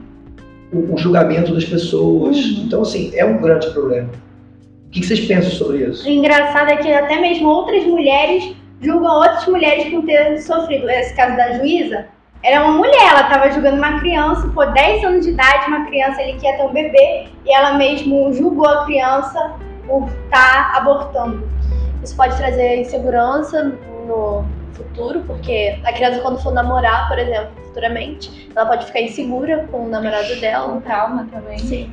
o, 0.73 0.95
o 0.95 0.99
julgamento 0.99 1.55
das 1.55 1.65
pessoas. 1.65 2.37
Uhum. 2.37 2.65
Então, 2.67 2.83
assim, 2.83 3.11
é 3.15 3.25
um 3.25 3.39
grande 3.39 3.71
problema. 3.71 4.09
O 4.87 4.91
que 4.91 5.07
vocês 5.07 5.21
pensam 5.21 5.51
sobre 5.51 5.85
isso? 5.85 6.07
O 6.07 6.11
engraçado 6.11 6.71
é 6.71 6.77
que 6.77 6.91
até 6.91 7.21
mesmo 7.21 7.49
outras 7.49 7.85
mulheres 7.85 8.55
julgam 8.81 9.17
outras 9.17 9.47
mulheres 9.47 9.93
por 9.93 10.05
ter 10.05 10.39
sofrido. 10.39 10.89
Esse 10.89 11.15
caso 11.15 11.37
da 11.37 11.59
juíza, 11.59 12.07
era 12.43 12.65
uma 12.65 12.75
mulher, 12.75 13.11
ela 13.11 13.23
estava 13.23 13.51
julgando 13.51 13.79
uma 13.79 13.99
criança, 13.99 14.47
por 14.49 14.73
10 14.73 15.05
anos 15.05 15.27
de 15.27 15.33
idade, 15.33 15.67
uma 15.67 15.85
criança 15.87 16.23
ele 16.23 16.39
que 16.39 16.47
ia 16.47 16.57
ter 16.57 16.63
um 16.63 16.73
bebê, 16.73 17.27
e 17.45 17.53
ela 17.53 17.77
mesmo 17.77 18.33
julgou 18.33 18.69
a 18.69 18.85
criança 18.85 19.55
por 19.87 20.09
estar 20.25 20.73
tá 20.73 20.79
abortando. 20.79 21.49
Isso 22.03 22.15
pode 22.17 22.37
trazer 22.37 22.81
insegurança 22.81 23.77
no 24.07 24.45
futuro, 24.79 25.23
porque 25.27 25.79
a 25.85 25.93
criança 25.93 26.21
quando 26.21 26.39
for 26.41 26.53
namorar, 26.53 27.09
por 27.09 27.19
exemplo, 27.19 27.51
futuramente, 27.67 28.49
ela 28.55 28.67
pode 28.67 28.87
ficar 28.87 29.01
insegura 29.03 29.67
com 29.71 29.87
o 29.87 29.89
namorado 29.89 30.35
dela. 30.41 30.73
Um 30.73 30.81
trauma 30.81 31.29
também. 31.31 31.59
Sim. 31.59 31.93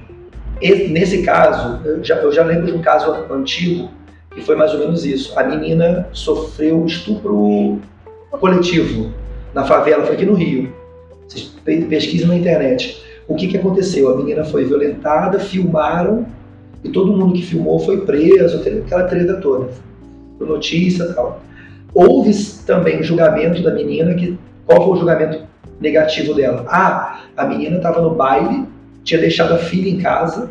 Esse, 0.62 0.88
nesse 0.88 1.24
caso, 1.24 1.86
eu 1.86 2.04
já, 2.04 2.15
eu 2.15 2.32
já 2.32 2.44
lembro 2.44 2.68
de 2.68 2.72
um 2.72 2.82
caso 2.82 3.12
antigo 3.30 3.89
que 4.34 4.42
foi 4.42 4.56
mais 4.56 4.74
ou 4.74 4.80
menos 4.80 5.06
isso. 5.06 5.38
A 5.38 5.44
menina 5.44 6.08
sofreu 6.12 6.86
estupro 6.86 7.80
coletivo 8.32 9.12
na 9.54 9.63
favela, 9.63 10.06
foi 10.06 10.15
aqui 10.15 10.25
no 10.25 10.34
Rio. 10.34 10.74
Vocês 11.27 11.56
pesquisem 11.63 12.27
na 12.27 12.36
internet. 12.36 13.01
O 13.27 13.36
que, 13.36 13.48
que 13.48 13.58
aconteceu? 13.58 14.13
A 14.13 14.18
menina 14.18 14.44
foi 14.44 14.65
violentada, 14.65 15.39
filmaram 15.39 16.25
e 16.84 16.89
todo 16.89 17.15
mundo 17.15 17.34
que 17.34 17.42
filmou 17.42 17.80
foi 17.80 18.01
preso, 18.01 18.58
aquela 18.58 19.04
treta 19.06 19.36
toda. 19.36 19.70
Notícia 20.39 21.04
e 21.04 21.13
tal. 21.13 21.42
Houve 21.95 22.33
também 22.67 23.01
julgamento 23.01 23.63
da 23.63 23.73
menina, 23.73 24.13
que 24.13 24.37
qual 24.65 24.83
foi 24.83 24.93
o 24.93 24.97
julgamento 24.97 25.43
negativo 25.79 26.33
dela? 26.33 26.65
Ah, 26.67 27.21
a 27.37 27.45
menina 27.45 27.77
estava 27.77 28.01
no 28.01 28.09
baile, 28.09 28.65
tinha 29.05 29.21
deixado 29.21 29.53
a 29.53 29.57
filha 29.57 29.89
em 29.89 29.97
casa, 29.97 30.49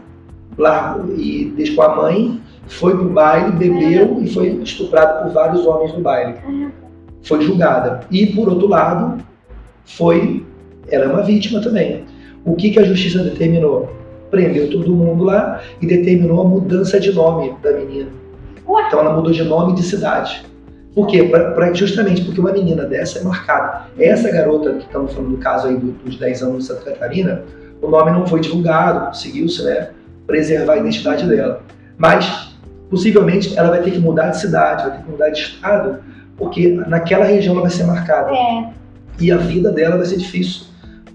lá, 0.57 0.99
e 1.19 1.53
deixou 1.55 1.85
a 1.85 1.95
mãe, 1.95 2.41
foi 2.67 2.97
pro 2.97 3.11
baile, 3.11 3.53
bebeu 3.53 4.23
e 4.23 4.29
foi 4.33 4.49
estuprada 4.63 5.23
por 5.23 5.33
vários 5.33 5.67
homens 5.67 5.93
no 5.93 6.01
baile. 6.01 6.37
Foi 7.23 7.43
julgada. 7.43 8.01
E, 8.11 8.27
por 8.27 8.49
outro 8.49 8.67
lado, 8.67 9.23
foi. 9.85 10.43
Ela 10.89 11.05
é 11.05 11.09
uma 11.09 11.23
vítima 11.23 11.61
também. 11.61 12.05
O 12.45 12.55
que, 12.55 12.71
que 12.71 12.79
a 12.79 12.85
justiça 12.85 13.23
determinou? 13.23 13.91
Prendeu 14.31 14.71
todo 14.71 14.95
mundo 14.95 15.25
lá 15.25 15.61
e 15.81 15.87
determinou 15.87 16.41
a 16.41 16.49
mudança 16.49 16.99
de 16.99 17.13
nome 17.13 17.55
da 17.63 17.73
menina. 17.73 18.09
Então 18.87 19.01
ela 19.01 19.15
mudou 19.15 19.33
de 19.33 19.45
nome 19.45 19.73
e 19.73 19.77
de 19.77 19.83
cidade. 19.83 20.45
Por 20.95 21.09
quê? 21.09 21.25
Pra, 21.25 21.51
pra, 21.51 21.73
justamente 21.73 22.23
porque 22.25 22.41
uma 22.41 22.53
menina 22.53 22.85
dessa 22.85 23.19
é 23.19 23.23
marcada. 23.23 23.87
Essa 23.99 24.31
garota 24.31 24.75
que 24.75 24.85
estamos 24.85 25.13
falando 25.13 25.31
do 25.31 25.39
caso 25.39 25.67
aí 25.67 25.77
dos 25.77 26.17
10 26.17 26.43
anos 26.43 26.59
de 26.59 26.65
Santa 26.65 26.93
Catarina, 26.93 27.43
o 27.83 27.89
nome 27.89 28.13
não 28.13 28.27
foi 28.27 28.41
divulgado, 28.41 29.07
conseguiu-se 29.07 29.63
né, 29.65 29.91
preservar 30.27 30.75
a 30.75 30.77
identidade 30.79 31.27
dela. 31.27 31.63
Mas 31.99 32.55
possivelmente 32.89 33.59
ela 33.59 33.71
vai 33.71 33.83
ter 33.83 33.91
que 33.91 33.99
mudar 33.99 34.31
de 34.31 34.41
cidade, 34.41 34.85
vai 34.85 34.97
ter 34.97 35.05
que 35.05 35.11
mudar 35.11 35.31
de 35.31 35.39
estado, 35.41 35.99
porque 36.37 36.69
naquela 36.87 37.25
região 37.25 37.55
ela 37.55 37.63
vai 37.63 37.71
ser 37.71 37.85
marcada. 37.85 38.31
É. 38.31 38.71
E 39.19 39.33
a 39.33 39.37
vida 39.37 39.71
dela 39.71 39.97
vai 39.97 40.07
ser 40.07 40.17
difícil. 40.17 40.67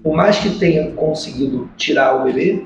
Por 0.02 0.14
mais 0.14 0.38
que 0.38 0.58
tenha 0.58 0.90
conseguido 0.92 1.70
tirar 1.76 2.16
o 2.16 2.24
bebê, 2.24 2.64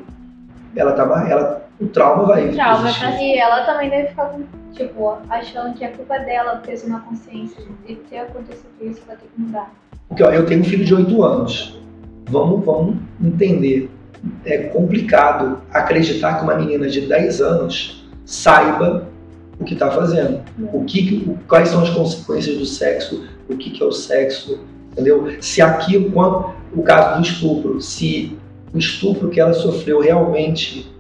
ela 0.77 0.93
tá, 0.93 1.27
ela, 1.29 1.64
o 1.81 1.87
trauma 1.87 2.27
vai. 2.27 2.49
O 2.49 2.55
trauma, 2.55 2.89
existir. 2.89 3.21
e 3.21 3.39
ela 3.39 3.65
também 3.65 3.91
deve 3.91 4.09
ficar, 4.09 4.35
tipo, 4.73 5.19
achando 5.29 5.75
que 5.75 5.85
é 5.85 5.89
culpa 5.89 6.19
dela, 6.19 6.63
peso 6.65 6.89
na 6.89 7.01
consciência. 7.01 7.63
E 7.87 7.95
ter 7.95 8.19
acontecido 8.19 8.71
isso, 8.81 9.03
ela 9.09 9.19
tem 9.19 9.29
que 9.35 9.41
mudar. 9.41 9.73
Porque, 10.09 10.23
ó, 10.23 10.31
eu 10.31 10.47
tenho 10.47 10.61
um 10.61 10.65
filho 10.65 10.85
de 10.85 10.95
8 10.95 11.23
anos. 11.23 11.81
Vamos, 12.27 12.65
vamos 12.65 12.97
entender. 13.23 13.91
É 14.45 14.59
complicado 14.69 15.61
acreditar 15.71 16.39
que 16.39 16.45
uma 16.45 16.55
menina 16.55 16.89
de 16.89 17.03
10 17.03 17.41
anos 17.41 18.09
saiba 18.25 19.09
o 19.59 19.65
que 19.65 19.75
está 19.75 19.91
fazendo. 19.91 20.43
O 20.73 20.85
que, 20.85 21.37
quais 21.49 21.69
são 21.69 21.83
as 21.83 21.91
consequências 21.91 22.57
do 22.57 22.67
sexo, 22.67 23.27
o 23.49 23.57
que, 23.57 23.71
que 23.71 23.83
é 23.83 23.87
o 23.87 23.93
sexo, 23.93 24.61
entendeu? 24.93 25.31
Se 25.41 25.61
aquilo, 25.61 26.11
quando, 26.11 26.55
o 26.75 26.83
caso 26.83 27.17
do 27.17 27.27
estupro, 27.27 27.81
se 27.81 28.37
o 28.73 28.79
estupro 28.79 29.29
que 29.29 29.41
ela 29.41 29.53
sofreu 29.53 30.01
realmente, 30.01 30.93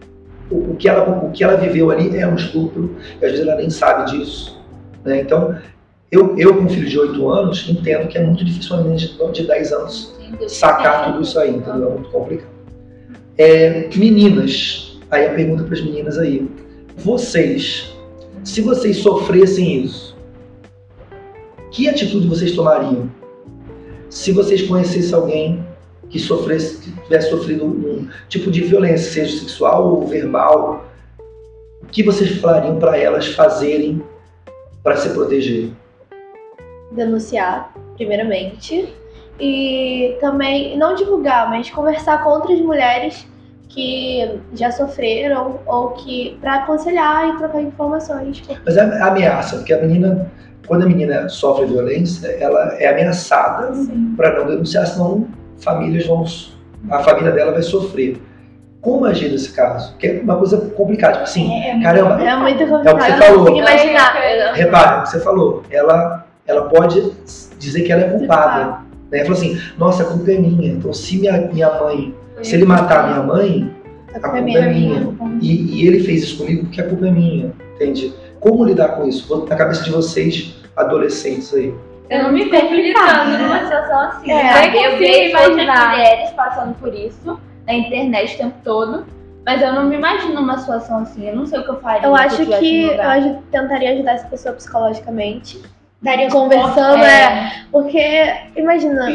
o, 0.51 0.73
o, 0.73 0.77
que, 0.77 0.89
ela, 0.89 1.25
o 1.25 1.31
que 1.31 1.43
ela 1.43 1.57
viveu 1.57 1.91
ali 1.91 2.17
é 2.17 2.27
um 2.27 2.35
estupro, 2.35 2.97
e 3.21 3.25
às 3.25 3.33
vezes 3.33 3.47
ela 3.47 3.57
nem 3.57 3.71
sabe 3.71 4.11
disso. 4.11 4.63
Né? 5.05 5.21
Então, 5.21 5.57
eu, 6.11 6.37
eu, 6.39 6.55
com 6.57 6.65
um 6.65 6.69
filho 6.69 6.89
de 6.89 6.99
8 6.99 7.29
anos, 7.29 7.69
entendo 7.69 8.09
que 8.09 8.19
é 8.19 8.23
muito 8.23 8.45
difícil 8.45 8.77
uma 8.77 8.83
menina 8.83 8.99
de, 8.99 9.33
de 9.33 9.47
10 9.47 9.73
anos 9.73 10.15
sacar 10.49 11.07
tudo 11.07 11.23
isso 11.23 11.39
aí, 11.39 11.51
entendeu? 11.51 11.89
É 11.89 11.93
muito 11.93 12.11
complicado. 12.11 12.51
É, 13.37 13.89
meninas, 13.97 15.01
aí 15.11 15.27
a 15.27 15.35
pergunta 15.35 15.65
para 15.65 15.75
as 15.75 15.81
meninas 15.81 16.19
aí 16.19 16.49
vocês, 16.97 17.93
se 18.45 18.61
vocês 18.61 18.99
sofressem 18.99 19.83
isso, 19.83 20.17
que 21.73 21.89
atitude 21.89 22.29
vocês 22.29 22.53
tomariam? 22.53 23.11
Se 24.09 24.31
vocês 24.31 24.63
conhecessem 24.63 25.15
alguém 25.15 25.67
que 26.15 26.21
sofresse, 26.21 26.79
que 26.79 26.93
tivesse 27.03 27.29
sofrido 27.29 27.65
um 27.65 28.09
tipo 28.29 28.49
de 28.49 28.61
violência, 28.61 29.11
seja 29.11 29.41
sexual 29.41 29.97
ou 29.97 30.07
verbal, 30.07 30.87
o 31.83 31.87
que 31.87 32.05
vocês 32.05 32.37
falariam 32.37 32.79
para 32.79 32.97
elas 32.97 33.27
fazerem 33.35 34.01
para 34.81 34.97
se 34.97 35.09
proteger? 35.09 35.71
Denunciar, 36.93 37.75
primeiramente, 37.97 38.95
e 39.41 40.17
também 40.21 40.79
não 40.79 40.95
divulgar, 40.95 41.51
mas 41.51 41.69
conversar 41.69 42.23
com 42.23 42.31
outras 42.31 42.61
mulheres 42.61 43.27
que 43.69 44.39
já 44.53 44.71
sofreram 44.71 45.59
ou 45.67 45.95
que 45.95 46.39
para 46.41 46.63
aconselhar 46.63 47.31
e 47.31 47.39
trocar 47.39 47.61
informações. 47.61 48.41
Mas 48.65 48.77
é 48.77 49.03
ameaça, 49.03 49.57
porque 49.57 49.75
a 49.75 49.81
menina, 49.81 50.31
quando 50.69 50.85
a 50.85 50.87
menina 50.87 51.29
sofre 51.29 51.67
violência, 51.67 52.29
ela 52.39 52.73
é 52.79 52.87
ameaçada 52.87 53.73
para 54.17 54.39
não 54.39 54.47
denunciar, 54.47 54.87
senão 54.87 55.27
famílias 55.65 56.07
vão, 56.07 56.25
a 56.91 56.99
família 57.01 57.33
dela 57.33 57.53
vai 57.53 57.63
sofrer. 57.63 58.21
Como 58.81 59.07
agir 59.07 59.31
nesse 59.31 59.51
caso? 59.53 59.97
Que 59.97 60.07
é 60.07 60.21
uma 60.21 60.37
coisa 60.37 60.59
complicada, 60.59 61.15
tipo 61.15 61.25
assim, 61.25 61.51
é, 61.55 61.71
é 61.71 61.83
caramba, 61.83 62.23
é 62.23 62.37
muito 62.37 62.59
complicado. 62.67 62.87
É 62.87 62.93
o 62.93 62.99
que 62.99 63.05
você 63.05 63.17
falou. 63.17 63.57
Imaginar. 63.57 64.15
Repare, 64.53 64.99
o 64.99 65.03
que 65.03 65.09
você 65.09 65.21
falou. 65.21 65.63
Ela, 65.71 66.27
ela 66.47 66.69
pode 66.69 67.13
dizer 67.59 67.83
que 67.83 67.91
ela 67.91 68.03
é 68.03 68.09
culpada. 68.11 68.65
Né? 69.11 69.21
Ela 69.21 69.25
falou 69.25 69.39
assim, 69.39 69.59
nossa, 69.79 70.03
a 70.03 70.07
culpa 70.07 70.31
é 70.31 70.39
minha. 70.39 70.73
Então, 70.73 70.93
se 70.93 71.17
minha, 71.17 71.33
minha 71.51 71.81
mãe 71.81 72.15
se 72.43 72.55
ele 72.55 72.65
matar 72.65 73.09
minha 73.09 73.23
mãe, 73.23 73.71
a 74.09 74.21
culpa, 74.21 74.27
a 74.27 74.31
culpa 74.31 74.39
é 74.39 74.73
minha. 74.73 75.01
minha. 75.01 75.39
E, 75.41 75.83
e, 75.83 75.87
ele 75.87 76.01
fez 76.01 76.25
isso 76.25 76.39
comigo 76.39 76.65
porque 76.65 76.81
a 76.81 76.89
culpa 76.89 77.07
é 77.07 77.11
minha, 77.11 77.53
entende? 77.75 78.13
Como 78.41 78.65
lidar 78.65 78.89
com 78.97 79.07
isso? 79.07 79.47
Na 79.49 79.57
cabeça 79.57 79.85
de 79.85 79.91
vocês, 79.91 80.55
adolescentes 80.77 81.53
aí. 81.55 81.73
Eu 82.11 82.23
não 82.25 82.33
me 82.33 82.45
vejo 82.45 82.75
lidando 82.75 83.39
numa 83.39 83.61
situação 83.61 84.01
assim. 84.01 84.31
É, 84.31 84.69
eu 84.69 84.93
eu 84.93 84.99
vejo 84.99 85.31
imaginar. 85.31 85.91
mulheres 85.91 86.31
passando 86.31 86.75
por 86.75 86.95
isso 86.95 87.41
na 87.67 87.75
internet 87.75 88.35
o 88.35 88.39
tempo 88.39 88.55
todo. 88.63 89.07
Mas 89.47 89.61
eu 89.61 89.73
não 89.73 89.85
me 89.85 89.97
imagino 89.97 90.35
numa 90.35 90.59
situação 90.59 90.99
assim. 90.99 91.29
Eu 91.29 91.37
não 91.37 91.47
sei 91.47 91.59
o 91.61 91.65
que 91.65 91.71
eu 91.71 91.81
faria. 91.81 92.07
Eu 92.07 92.15
acho 92.15 92.45
que 92.47 92.85
eu 92.85 93.43
tentaria 93.51 93.93
ajudar 93.93 94.13
essa 94.13 94.27
pessoa 94.29 94.55
psicologicamente. 94.55 95.63
Daria 96.01 96.31
Conversando, 96.31 96.73
suporte. 96.75 97.07
é. 97.07 97.53
Porque, 97.73 98.35
imagina, 98.57 99.07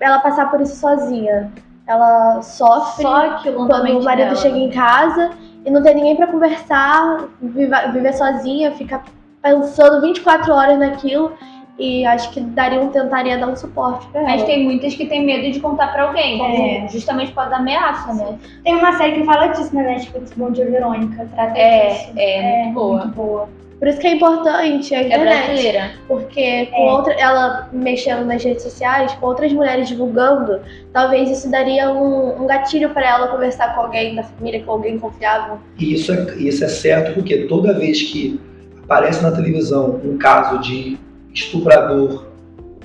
ela 0.00 0.18
passar 0.18 0.50
por 0.50 0.60
isso 0.60 0.76
sozinha. 0.76 1.50
Ela 1.86 2.40
sofre 2.42 3.02
Só 3.02 3.38
quando 3.52 3.98
o 3.98 4.02
marido 4.02 4.26
dela. 4.26 4.36
chega 4.36 4.56
em 4.58 4.70
casa 4.70 5.30
e 5.64 5.70
não 5.70 5.82
tem 5.82 5.94
ninguém 5.94 6.16
pra 6.16 6.26
conversar, 6.26 7.24
viver 7.40 8.12
sozinha, 8.14 8.72
fica 8.72 9.02
pensando 9.42 10.00
24 10.00 10.52
horas 10.52 10.78
naquilo. 10.78 11.32
E 11.78 12.04
acho 12.06 12.30
que 12.30 12.40
daria 12.40 12.80
um, 12.80 12.88
tentaria 12.88 13.36
dar 13.36 13.48
um 13.48 13.56
suporte 13.56 14.06
pra 14.08 14.20
ela. 14.20 14.30
Mas 14.30 14.44
tem 14.44 14.62
muitas 14.64 14.94
que 14.94 15.06
têm 15.06 15.24
medo 15.26 15.50
de 15.52 15.58
contar 15.58 15.88
pra 15.92 16.04
alguém. 16.04 16.40
É. 16.84 16.88
Justamente 16.88 17.28
por 17.30 17.36
causa 17.36 17.50
da 17.50 17.56
ameaça, 17.56 18.14
né? 18.14 18.38
Tem 18.62 18.74
uma 18.76 18.96
série 18.96 19.12
que 19.14 19.24
fala 19.24 19.48
disso 19.48 19.74
na 19.74 19.82
Netflix, 19.82 20.32
Bom 20.36 20.50
Dia 20.52 20.70
Verônica, 20.70 21.28
trata 21.34 21.58
É, 21.58 21.88
disso. 21.88 22.12
é, 22.16 22.62
muito 22.64 22.74
boa. 22.74 22.98
muito 22.98 23.14
boa. 23.16 23.48
Por 23.76 23.88
isso 23.88 23.98
que 23.98 24.06
é 24.06 24.14
importante 24.14 24.94
a 24.94 24.98
É 25.02 25.06
internet. 25.06 25.46
brasileira. 25.46 25.90
Porque 26.06 26.66
com 26.66 26.88
É. 26.88 26.92
outra, 26.92 27.12
ela 27.14 27.68
mexendo 27.72 28.24
nas 28.24 28.42
redes 28.42 28.62
sociais, 28.62 29.12
com 29.14 29.26
outras 29.26 29.52
mulheres 29.52 29.88
divulgando, 29.88 30.60
talvez 30.92 31.28
isso 31.28 31.50
daria 31.50 31.90
um, 31.90 32.40
um 32.42 32.46
gatilho 32.46 32.90
para 32.90 33.04
ela 33.06 33.28
conversar 33.28 33.74
com 33.74 33.80
alguém 33.80 34.14
da 34.14 34.22
família, 34.22 34.62
com 34.62 34.70
alguém 34.72 34.96
confiável. 34.98 35.58
E 35.78 35.92
isso 35.92 36.12
é, 36.12 36.34
isso 36.36 36.64
é 36.64 36.68
certo 36.68 37.14
porque 37.14 37.46
toda 37.48 37.76
vez 37.76 38.00
que 38.00 38.40
aparece 38.84 39.20
na 39.22 39.32
televisão 39.32 40.00
um 40.04 40.16
caso 40.16 40.60
de 40.60 40.96
estuprador 41.34 42.24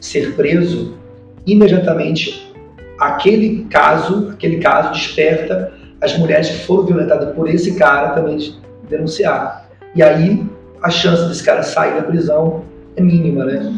ser 0.01 0.35
preso, 0.35 0.97
imediatamente 1.45 2.51
aquele 2.99 3.65
caso, 3.65 4.29
aquele 4.33 4.57
caso 4.57 4.91
desperta 4.91 5.71
as 6.01 6.17
mulheres 6.17 6.49
que 6.49 6.65
foram 6.65 6.83
violentadas 6.85 7.33
por 7.35 7.49
esse 7.49 7.75
cara 7.77 8.09
também 8.09 8.37
de 8.37 8.57
denunciar. 8.89 9.69
E 9.95 10.01
aí 10.01 10.45
a 10.81 10.89
chance 10.89 11.27
desse 11.27 11.43
cara 11.43 11.61
sair 11.63 11.95
da 11.95 12.03
prisão 12.03 12.63
é 12.95 13.01
mínima, 13.01 13.45
né? 13.45 13.73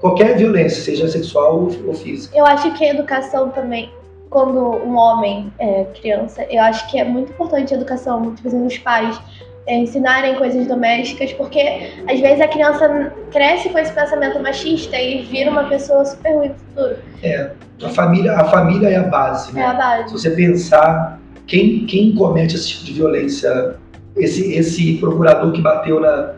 Qualquer 0.00 0.36
violência, 0.36 0.82
seja 0.82 1.08
sexual 1.08 1.70
ou- 1.86 1.94
física. 1.94 2.36
Eu 2.36 2.44
acho 2.44 2.72
que 2.74 2.84
a 2.84 2.90
educação 2.94 3.50
também, 3.50 3.90
quando 4.30 4.58
um 4.60 4.96
homem 4.96 5.52
é 5.58 5.84
criança, 6.00 6.46
eu 6.50 6.62
acho 6.62 6.90
que 6.90 6.98
é 6.98 7.04
muito 7.04 7.32
importante 7.32 7.72
a 7.72 7.76
educação, 7.76 8.20
muitas 8.20 8.42
vezes 8.42 8.60
os 8.60 8.78
pais 8.78 9.18
é, 9.66 9.76
ensinarem 9.78 10.36
coisas 10.36 10.66
domésticas, 10.66 11.32
porque 11.32 11.60
às 12.08 12.20
vezes 12.20 12.40
a 12.40 12.48
criança 12.48 13.12
cresce 13.32 13.68
com 13.68 13.78
esse 13.78 13.92
pensamento 13.92 14.40
machista 14.40 14.96
e 14.96 15.22
vira 15.22 15.50
uma 15.50 15.64
pessoa 15.64 16.04
super 16.04 16.34
ruim 16.34 16.48
no 16.48 16.54
futuro. 16.54 16.96
A 17.82 17.88
família, 17.88 18.32
a 18.34 18.44
família 18.44 18.88
é 18.88 18.96
a 18.96 19.02
base, 19.02 19.52
né? 19.52 19.60
É 19.62 19.66
a 19.66 19.70
Se 19.70 19.76
base. 19.76 20.12
você 20.12 20.30
pensar 20.30 21.20
quem, 21.46 21.84
quem 21.86 22.14
comete 22.14 22.54
esse 22.54 22.68
tipo 22.68 22.84
de 22.84 22.92
violência, 22.92 23.76
esse, 24.16 24.54
esse 24.54 24.98
procurador 24.98 25.52
que 25.52 25.60
bateu 25.60 26.00
na, 26.00 26.34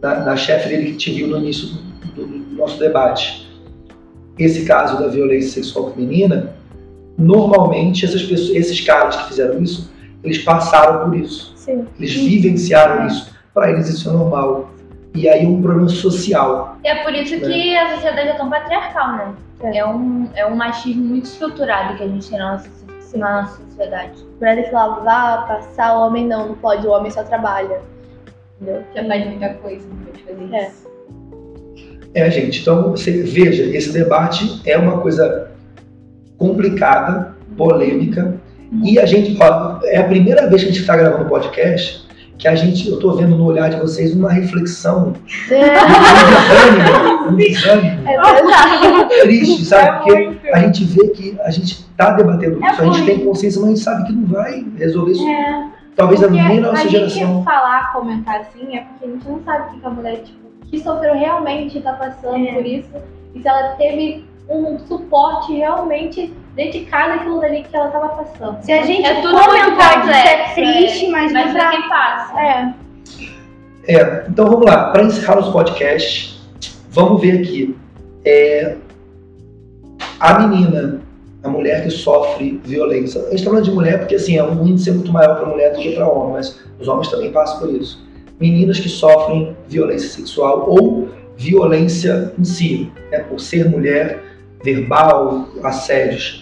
na, 0.00 0.20
na 0.24 0.36
chefe 0.36 0.68
dele 0.68 0.92
que 0.92 0.96
te 0.96 1.12
viu 1.12 1.28
no 1.28 1.38
início 1.38 1.68
do, 2.14 2.26
do 2.26 2.56
nosso 2.56 2.78
debate, 2.78 3.48
esse 4.38 4.64
caso 4.64 4.98
da 4.98 5.08
violência 5.08 5.62
sexual 5.62 5.92
feminina, 5.92 6.54
normalmente 7.16 8.04
essas 8.04 8.22
pessoas, 8.22 8.50
esses 8.56 8.80
caras 8.80 9.16
que 9.16 9.28
fizeram 9.28 9.62
isso, 9.62 9.90
eles 10.24 10.38
passaram 10.38 11.04
por 11.04 11.16
isso, 11.16 11.51
Sim. 11.62 11.86
eles 11.96 12.12
vivenciaram 12.14 13.06
isso. 13.06 13.32
Para 13.54 13.70
eles 13.70 13.88
isso 13.88 14.08
é 14.10 14.12
normal. 14.12 14.70
E 15.14 15.28
aí 15.28 15.44
é 15.44 15.48
um 15.48 15.62
problema 15.62 15.88
social. 15.88 16.76
E 16.82 16.88
é 16.88 17.04
por 17.04 17.14
isso 17.14 17.38
que 17.38 17.76
a 17.76 17.94
sociedade 17.94 18.30
é 18.30 18.34
tão 18.34 18.50
patriarcal, 18.50 19.16
né? 19.16 19.34
É. 19.62 19.78
É, 19.78 19.86
um, 19.86 20.28
é 20.34 20.44
um 20.44 20.56
machismo 20.56 21.04
muito 21.04 21.26
estruturado 21.26 21.96
que 21.96 22.02
a 22.02 22.08
gente 22.08 22.28
tem 22.28 22.38
na 22.38 22.52
nossa, 22.52 22.68
na 23.14 23.42
nossa 23.42 23.62
sociedade. 23.62 24.24
Mulher 24.40 24.56
tem 24.56 24.64
que 24.64 24.74
lavar, 24.74 25.46
passar, 25.46 25.96
o 25.96 26.06
homem 26.08 26.26
não, 26.26 26.48
não 26.48 26.54
pode, 26.56 26.84
o 26.84 26.90
homem 26.90 27.10
só 27.12 27.22
trabalha. 27.22 27.80
Entendeu? 28.60 28.82
Já 28.94 29.04
faz 29.06 29.26
muita 29.26 29.48
coisa, 29.54 29.86
não 29.88 29.96
pode 30.06 30.22
fazer 30.24 30.54
É. 30.54 30.68
isso. 30.68 30.92
É, 32.14 32.30
gente, 32.30 32.60
então 32.60 32.90
você 32.90 33.22
veja, 33.22 33.62
esse 33.62 33.92
debate 33.92 34.60
é 34.66 34.76
uma 34.76 34.98
coisa 35.00 35.50
complicada, 36.36 37.36
polêmica, 37.56 38.34
e 38.82 38.98
a 38.98 39.06
gente, 39.06 39.36
ó, 39.40 39.78
é 39.84 39.98
a 39.98 40.04
primeira 40.04 40.48
vez 40.48 40.62
que 40.62 40.68
a 40.68 40.72
gente 40.72 40.80
está 40.80 40.96
gravando 40.96 41.28
podcast 41.28 42.02
que 42.38 42.48
a 42.48 42.54
gente, 42.56 42.88
eu 42.90 42.98
tô 42.98 43.12
vendo 43.12 43.36
no 43.36 43.44
olhar 43.44 43.70
de 43.70 43.76
vocês 43.76 44.12
uma 44.16 44.28
reflexão, 44.32 45.12
um 45.12 45.12
desânimo, 46.32 47.28
um 47.30 47.36
desânimo 47.36 48.08
É 48.08 49.20
triste, 49.22 49.64
sabe? 49.64 49.98
Porque 50.04 50.48
a 50.48 50.58
gente 50.60 50.84
vê 50.84 51.08
que 51.08 51.38
a 51.40 51.50
gente 51.50 51.84
tá 51.96 52.10
debatendo 52.12 52.58
É 52.64 52.70
isso, 52.72 52.82
a 52.82 52.84
gente 52.86 52.96
ruim. 52.98 53.06
tem 53.06 53.24
consciência, 53.24 53.60
mas 53.60 53.70
a 53.70 53.74
gente 53.74 53.84
sabe 53.84 54.06
que 54.06 54.12
não 54.12 54.26
vai 54.26 54.66
resolver 54.76 55.12
isso. 55.12 55.28
É. 55.28 55.68
Talvez 55.94 56.20
Porque 56.20 56.34
nem 56.34 56.60
na 56.60 56.68
a 56.68 56.72
nossa 56.72 56.88
gente 56.88 57.08
geração. 57.10 57.44
falar, 57.44 57.92
comentar 57.92 58.40
assim, 58.40 58.76
é 58.76 58.80
porque 58.80 59.04
a 59.04 59.08
gente 59.08 59.28
não 59.28 59.40
sabe 59.44 59.68
o 59.68 59.70
que 59.74 59.80
que 59.80 59.86
a 59.86 59.90
mulher, 59.90 60.16
tipo, 60.22 60.38
que 60.68 60.78
sofreu 60.80 61.14
realmente 61.14 61.80
tá 61.80 61.92
passando 61.92 62.44
É. 62.48 62.52
por 62.54 62.66
isso. 62.66 62.90
E 63.34 63.40
se 63.42 63.46
ela 63.46 63.74
teve 63.76 64.24
um 64.48 64.78
suporte 64.80 65.52
realmente 65.54 66.32
dedicado 66.54 67.14
àquilo 67.14 67.40
dali 67.40 67.62
que 67.62 67.74
ela 67.74 67.88
tava 67.88 68.08
passando. 68.08 68.62
Se 68.62 68.72
a 68.72 68.82
gente 68.82 69.06
É 69.06 69.20
tudo 69.20 69.38
comentar 69.38 70.02
disso 70.02 70.12
é 70.12 70.36
complexo, 70.36 70.54
triste, 70.54 71.08
mas, 71.08 71.32
Mas 71.32 71.46
não 71.46 71.52
pra 71.52 71.62
pra... 71.62 71.70
quem 71.70 71.88
passa. 71.88 72.40
É, 72.40 72.74
É, 73.88 74.26
então 74.28 74.46
vamos 74.46 74.64
lá, 74.64 74.90
para 74.90 75.02
encerrar 75.02 75.36
nosso 75.36 75.52
podcast, 75.52 76.40
vamos 76.90 77.20
ver 77.20 77.40
aqui. 77.40 77.76
É, 78.24 78.76
a 80.20 80.38
menina, 80.38 81.00
a 81.42 81.48
mulher 81.48 81.82
que 81.82 81.90
sofre 81.90 82.60
violência. 82.64 83.20
A 83.20 83.24
gente 83.24 83.34
está 83.36 83.50
falando 83.50 83.64
de 83.64 83.72
mulher 83.72 83.98
porque 83.98 84.14
assim, 84.14 84.36
é 84.36 84.44
um 84.44 84.66
índice 84.66 84.90
muito 84.92 85.12
maior 85.12 85.36
para 85.36 85.46
mulher 85.46 85.72
do 85.72 85.80
que 85.80 85.92
para 85.92 86.08
homem, 86.08 86.34
mas 86.34 86.60
os 86.78 86.86
homens 86.86 87.08
também 87.08 87.32
passam 87.32 87.58
por 87.58 87.70
isso. 87.70 88.06
Meninas 88.38 88.78
que 88.78 88.88
sofrem 88.88 89.56
violência 89.68 90.10
sexual 90.10 90.70
ou 90.70 91.08
violência 91.36 92.32
em 92.38 92.44
si, 92.44 92.92
né, 93.10 93.18
por 93.20 93.40
ser 93.40 93.68
mulher, 93.68 94.22
verbal, 94.62 95.48
assédios. 95.64 96.41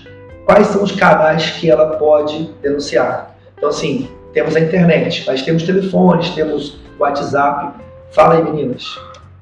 Quais 0.51 0.67
são 0.67 0.83
os 0.83 0.91
canais 0.91 1.49
que 1.53 1.71
ela 1.71 1.97
pode 1.97 2.51
denunciar? 2.61 3.37
Então, 3.57 3.69
assim, 3.69 4.09
temos 4.33 4.57
a 4.57 4.61
internet, 4.61 5.23
mas 5.25 5.43
temos 5.43 5.63
telefones, 5.63 6.31
temos 6.31 6.77
WhatsApp. 6.99 7.81
Fala 8.11 8.35
aí, 8.35 8.43
meninas. 8.43 8.85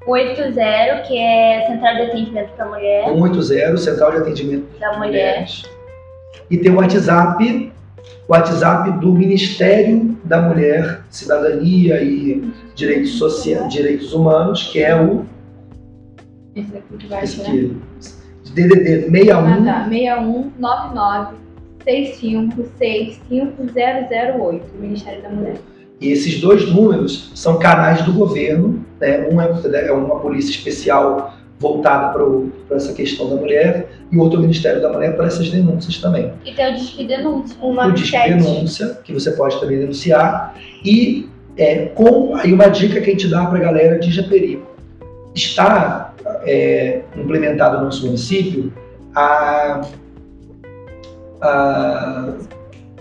80, 0.06 1.02
que 1.06 1.16
é 1.16 1.66
Central 1.66 1.94
de 1.94 2.02
Atendimento 2.02 2.50
para 2.54 2.66
Mulher, 2.66 3.04
180, 3.06 3.76
Central 3.78 4.10
de 4.10 4.16
Atendimento 4.18 4.78
da 4.78 4.90
de 4.90 4.98
Mulher. 4.98 5.08
Mulheres. 5.38 5.62
E 6.50 6.58
tem 6.58 6.72
o 6.72 6.76
WhatsApp, 6.76 7.72
o 8.28 8.32
WhatsApp 8.32 8.90
do 9.00 9.10
Ministério 9.14 10.14
da 10.24 10.42
Mulher, 10.42 11.00
Cidadania 11.08 12.02
e 12.02 12.52
Direitos, 12.74 13.12
Social, 13.12 13.66
Direitos 13.66 14.12
Humanos, 14.12 14.64
que 14.70 14.82
é 14.82 14.94
o 14.94 15.24
esse 16.54 16.70
daqui 16.70 16.96
que 16.98 17.06
vai 17.06 17.24
esse 17.24 17.50
né? 17.50 17.70
DDD 18.52 19.10
61 19.10 19.38
Ah, 19.38 19.62
tá. 19.64 19.88
6199 19.88 21.36
656 21.84 23.20
5008, 23.28 24.64
Ministério 24.78 25.22
da 25.22 25.28
Mulher. 25.30 25.56
E 26.00 26.10
esses 26.12 26.40
dois 26.40 26.70
números 26.70 27.32
são 27.34 27.58
canais 27.58 28.02
do 28.02 28.12
governo, 28.12 28.84
né? 29.00 29.26
um 29.30 29.40
é, 29.40 29.86
é 29.86 29.92
uma 29.92 30.20
polícia 30.20 30.50
especial 30.50 31.34
voltada 31.58 32.16
para 32.68 32.76
essa 32.76 32.92
questão 32.92 33.28
da 33.28 33.36
mulher 33.36 33.88
e 34.12 34.16
o 34.16 34.20
outro 34.20 34.36
é 34.36 34.38
o 34.38 34.42
Ministério 34.42 34.80
da 34.80 34.92
Mulher 34.92 35.16
para 35.16 35.26
essas 35.26 35.50
denúncias 35.50 35.98
também. 35.98 36.32
E 36.44 36.52
tem 36.52 36.72
o 36.72 36.74
Disque 36.76 37.04
Denúncia. 37.04 37.56
Um 37.60 37.80
o 37.80 37.92
Disque 37.92 38.16
Denúncia, 38.16 38.98
que 39.02 39.12
você 39.12 39.32
pode 39.32 39.58
também 39.58 39.78
denunciar, 39.78 40.54
e 40.84 41.28
é, 41.56 41.86
com 41.86 42.36
aí 42.36 42.52
uma 42.52 42.68
dica 42.68 43.00
que 43.00 43.10
a 43.10 43.12
gente 43.12 43.28
dá 43.28 43.44
para 43.46 43.58
a 43.58 43.62
galera 43.62 43.98
de 43.98 44.12
Japeri. 44.12 44.62
Está 45.34 46.07
é, 46.44 47.02
implementado 47.16 47.78
no 47.78 47.84
nosso 47.84 48.06
município 48.06 48.72
a, 49.14 49.80
a, 51.40 52.34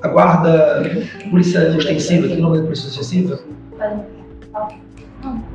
a 0.02 0.08
guarda 0.08 0.84
polícia 1.30 1.76
ostensiva, 1.76 2.28
que 2.28 2.36
nome 2.36 2.60
é 2.60 2.62
polícia 2.62 2.88
ostensiva? 2.88 3.40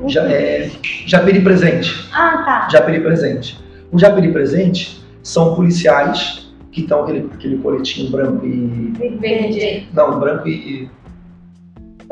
Já, 0.06 0.22
é, 0.28 0.70
Japeri 1.06 1.40
Presente. 1.40 2.08
Ah, 2.12 2.42
tá. 2.44 2.68
Japeri 2.70 3.00
Presente. 3.00 3.58
O 3.90 3.98
Japeri 3.98 4.32
Presente 4.32 5.02
são 5.22 5.54
policiais 5.54 6.50
que 6.72 6.80
estão 6.80 7.02
aquele, 7.02 7.30
aquele 7.32 7.58
coletinho 7.58 8.10
branco 8.10 8.44
e. 8.44 8.92
Verde. 9.18 9.88
Não, 9.92 10.18
branco 10.18 10.48
e. 10.48 10.90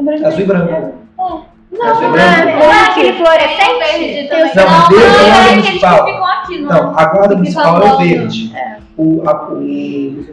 Não, 0.00 0.26
Azul 0.26 0.40
e 0.40 0.44
branco. 0.44 0.94
E 1.18 1.49
não, 1.70 2.00
não 2.00 2.72
é 2.72 2.90
aquele 2.90 3.12
fluorescente? 3.14 3.70
verde 3.98 4.28
também. 4.28 4.54
Não, 4.54 4.70
não, 4.70 4.88
verde 4.88 5.16
é 5.16 5.20
a 5.20 5.26
é 5.26 5.42
aqueles 5.42 5.64
municipal. 5.64 6.06
não. 6.60 6.98
A 6.98 7.04
guarda 7.06 7.36
municipal 7.36 7.82
é 7.82 7.92
o 7.92 7.98
verde. 7.98 8.52
O, 8.96 9.22
a, 9.28 9.52
o, 9.52 10.26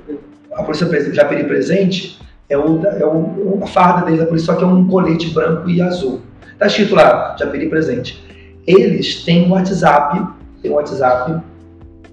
a 0.54 0.63
polícia 0.63 1.13
Japeri 1.13 1.43
Presente 1.45 2.19
é, 2.50 2.58
o, 2.58 2.86
é 2.86 3.06
o, 3.06 3.60
a 3.63 3.67
farda 3.67 4.06
deles 4.06 4.19
da 4.19 4.26
polícia, 4.26 4.54
só 4.54 4.56
que 4.56 4.63
é 4.63 4.67
um 4.67 4.88
colete 4.88 5.30
branco 5.30 5.69
e 5.69 5.82
azul. 5.82 6.21
Tá 6.58 6.67
escrito 6.67 6.95
lá, 6.95 7.36
Japeri 7.39 7.69
Presente. 7.69 8.23
eles 8.65 9.23
têm 9.23 9.47
um 9.47 9.52
WhatsApp, 9.52 10.28
tem 10.62 10.71
um 10.71 10.76
WhatsApp 10.76 11.39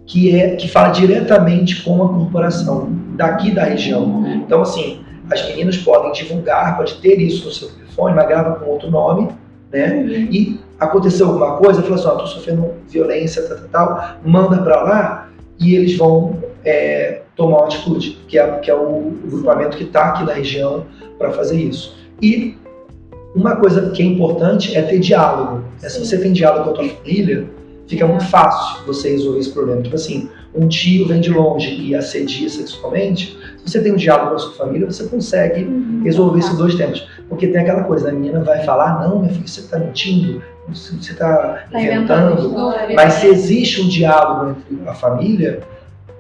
que 0.07 0.39
é 0.39 0.55
que 0.55 0.69
fala 0.69 0.91
diretamente 0.91 1.83
com 1.83 2.05
a 2.05 2.09
corporação 2.09 2.91
daqui 3.17 3.51
da 3.51 3.65
região. 3.65 4.23
Então 4.27 4.61
assim, 4.61 5.01
as 5.31 5.47
meninas 5.49 5.79
podem 5.79 6.13
divulgar, 6.13 6.77
pode 6.77 6.97
ter 6.97 7.19
isso 7.19 7.47
no 7.47 7.53
seu 7.53 7.71
telefone, 7.95 8.15
mas 8.15 8.29
grava 8.29 8.57
com 8.57 8.71
outro 8.71 8.91
nome, 8.91 9.29
né? 9.73 10.05
E 10.31 10.61
aconteceu 10.79 11.29
alguma 11.29 11.57
coisa, 11.57 11.83
falou 11.83 11.97
assim, 11.97 12.09
ó, 12.09 12.11
tô 12.17 12.27
sofrendo 12.27 12.73
violência, 12.89 13.43
tal, 13.43 13.59
tal, 13.59 13.69
tal, 13.69 14.17
manda 14.25 14.59
para 14.59 14.83
lá 14.83 15.29
e 15.59 15.75
eles 15.75 15.97
vão 15.97 16.43
é, 16.65 17.23
tomar 17.37 17.59
uma 17.59 17.67
atitude, 17.67 18.19
que 18.29 18.39
é, 18.39 18.47
que 18.59 18.71
é 18.71 18.75
o 18.75 19.13
grupamento 19.25 19.77
que 19.77 19.85
está 19.85 20.07
aqui 20.07 20.25
na 20.25 20.33
região 20.33 20.85
para 21.19 21.33
fazer 21.33 21.57
isso. 21.57 21.97
E 22.21 22.57
uma 23.35 23.57
coisa 23.57 23.91
que 23.91 24.03
é 24.03 24.07
importante 24.07 24.77
é 24.77 24.83
ter 24.83 24.99
diálogo. 24.99 25.65
Né? 25.83 25.89
Se 25.89 25.99
você 25.99 26.19
tem 26.19 26.33
diálogo 26.33 26.65
com 26.65 26.71
a 26.71 26.75
tua 26.75 26.89
família, 26.89 27.47
fica 27.87 28.07
muito 28.07 28.25
fácil 28.27 28.85
você 28.87 29.11
resolver 29.11 29.41
esse 29.41 29.51
problema. 29.51 29.83
Tipo 29.83 29.95
assim, 29.97 30.29
um 30.55 30.69
tio 30.69 31.07
vem 31.09 31.21
de 31.21 31.31
longe 31.31 31.69
e 31.81 31.95
assedia 31.95 32.49
sexualmente, 32.49 33.37
se 33.65 33.71
você 33.73 33.83
tem 33.83 33.93
um 33.93 33.97
diálogo 33.97 34.31
com 34.31 34.37
a 34.37 34.39
sua 34.39 34.53
família, 34.53 34.91
você 34.91 35.05
consegue 35.05 35.67
resolver 36.05 36.39
esses 36.39 36.57
dois 36.57 36.75
temas. 36.75 37.07
Porque 37.29 37.49
tem 37.49 37.61
aquela 37.61 37.83
coisa, 37.85 38.09
a 38.09 38.13
menina 38.13 38.41
vai 38.41 38.63
falar, 38.65 39.01
não, 39.07 39.21
meu 39.21 39.31
filho, 39.31 39.49
você 39.49 39.61
está 39.61 39.79
mentindo, 39.79 40.43
você 40.69 40.95
está 40.97 41.67
Tá 41.71 41.81
inventando 41.81 42.33
inventando. 42.35 42.49
história. 42.49 42.95
Mas 42.97 43.13
se 43.15 43.27
existe 43.27 43.81
um 43.83 43.89
diálogo 43.89 44.51
entre 44.51 44.89
a 44.89 44.95
família, 44.95 45.61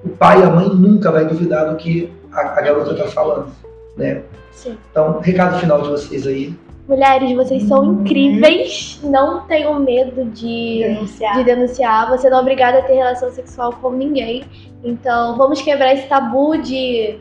o 0.04 0.08
pai 0.08 0.40
e 0.40 0.42
a 0.42 0.50
mãe 0.50 0.68
nunca 0.68 1.10
vai 1.12 1.24
duvidar 1.26 1.70
do 1.70 1.76
que 1.76 2.10
a, 2.32 2.40
a 2.40 2.60
garota 2.60 2.92
está 2.92 3.04
falando, 3.06 3.46
né? 3.96 4.22
Sim. 4.52 4.76
Então, 4.90 5.20
recado 5.20 5.58
final 5.60 5.82
de 5.82 5.88
vocês 5.88 6.26
aí. 6.26 6.54
Mulheres, 6.86 7.32
vocês 7.34 7.62
são 7.62 7.94
incríveis. 7.94 9.00
Não 9.02 9.40
tenham 9.46 9.78
medo 9.80 10.26
de, 10.26 10.80
Denunciar. 10.80 11.36
de 11.38 11.44
denunciar. 11.44 12.10
Você 12.10 12.28
não 12.28 12.38
é 12.38 12.40
obrigada 12.42 12.78
a 12.78 12.82
ter 12.82 12.94
relação 12.94 13.30
sexual 13.32 13.72
com 13.80 13.90
ninguém. 13.90 14.44
Então, 14.84 15.36
vamos 15.36 15.62
quebrar 15.62 15.94
esse 15.94 16.06
tabu 16.06 16.58
de, 16.58 17.16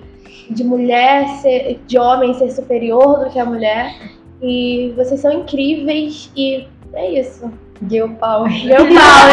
de 0.49 0.63
mulher, 0.65 1.27
ser, 1.41 1.79
de 1.87 1.97
homem 1.97 2.33
ser 2.33 2.51
superior 2.51 3.23
do 3.23 3.29
que 3.29 3.39
a 3.39 3.45
mulher. 3.45 3.95
E 4.41 4.93
vocês 4.97 5.21
são 5.21 5.31
incríveis 5.31 6.29
e 6.35 6.67
é 6.93 7.19
isso. 7.19 7.49
Deu 7.79 8.09
pau. 8.09 8.43
Deu 8.43 8.77
pau? 8.77 9.27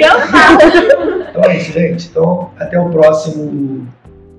Deu 0.00 0.14
pau. 0.32 1.26
Então 1.28 1.44
é 1.44 1.56
isso, 1.58 1.72
gente. 1.72 2.08
Então, 2.08 2.50
até 2.58 2.80
o 2.80 2.88
próximo 2.88 3.86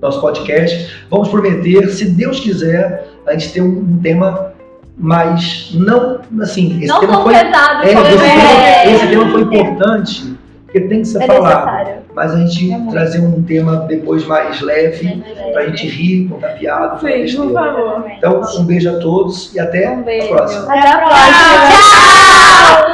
nosso 0.00 0.20
podcast. 0.20 1.06
Vamos 1.08 1.28
prometer, 1.28 1.88
se 1.90 2.10
Deus 2.10 2.40
quiser, 2.40 3.06
a 3.26 3.32
gente 3.32 3.52
ter 3.52 3.60
um 3.60 4.00
tema 4.00 4.52
mais. 4.98 5.70
Não, 5.74 6.18
assim, 6.42 6.76
esse 6.78 6.86
Não 6.88 7.00
tema 7.00 7.12
tão 7.14 7.22
foi. 7.22 7.34
pesado 7.34 7.86
É, 7.86 7.94
como 7.94 8.06
esse, 8.06 8.24
é. 8.24 8.30
tema, 8.30 8.94
esse 8.96 9.06
tema 9.08 9.30
foi 9.30 9.40
importante, 9.42 10.34
porque 10.64 10.80
tem 10.82 11.00
que 11.02 11.08
ser 11.08 11.22
É 11.22 11.26
falado. 11.26 11.66
necessário. 11.66 11.98
Mas 12.14 12.34
a 12.34 12.36
gente 12.38 12.72
É 12.72 12.78
trazer 12.90 13.20
um 13.20 13.40
tema 13.42 13.76
depois 13.88 14.26
mais 14.26 14.60
leve, 14.60 15.22
pra 15.52 15.66
gente 15.66 15.86
rir, 15.86 16.26
contar 16.28 16.48
piada, 16.48 16.96
falar 16.96 17.12
Sim, 17.12 17.20
besteira. 17.20 17.44
por 17.46 17.54
favor. 17.54 18.04
Então, 18.16 18.40
um 18.58 18.64
beijo 18.64 18.90
a 18.90 18.98
todos 18.98 19.54
e 19.54 19.60
até 19.60 19.88
Um 19.90 20.02
beijo. 20.02 20.32
a 20.32 20.36
próxima. 20.36 20.62
Até 20.74 20.88
a 20.90 20.98
próxima. 20.98 21.28
Tchau! 22.80 22.87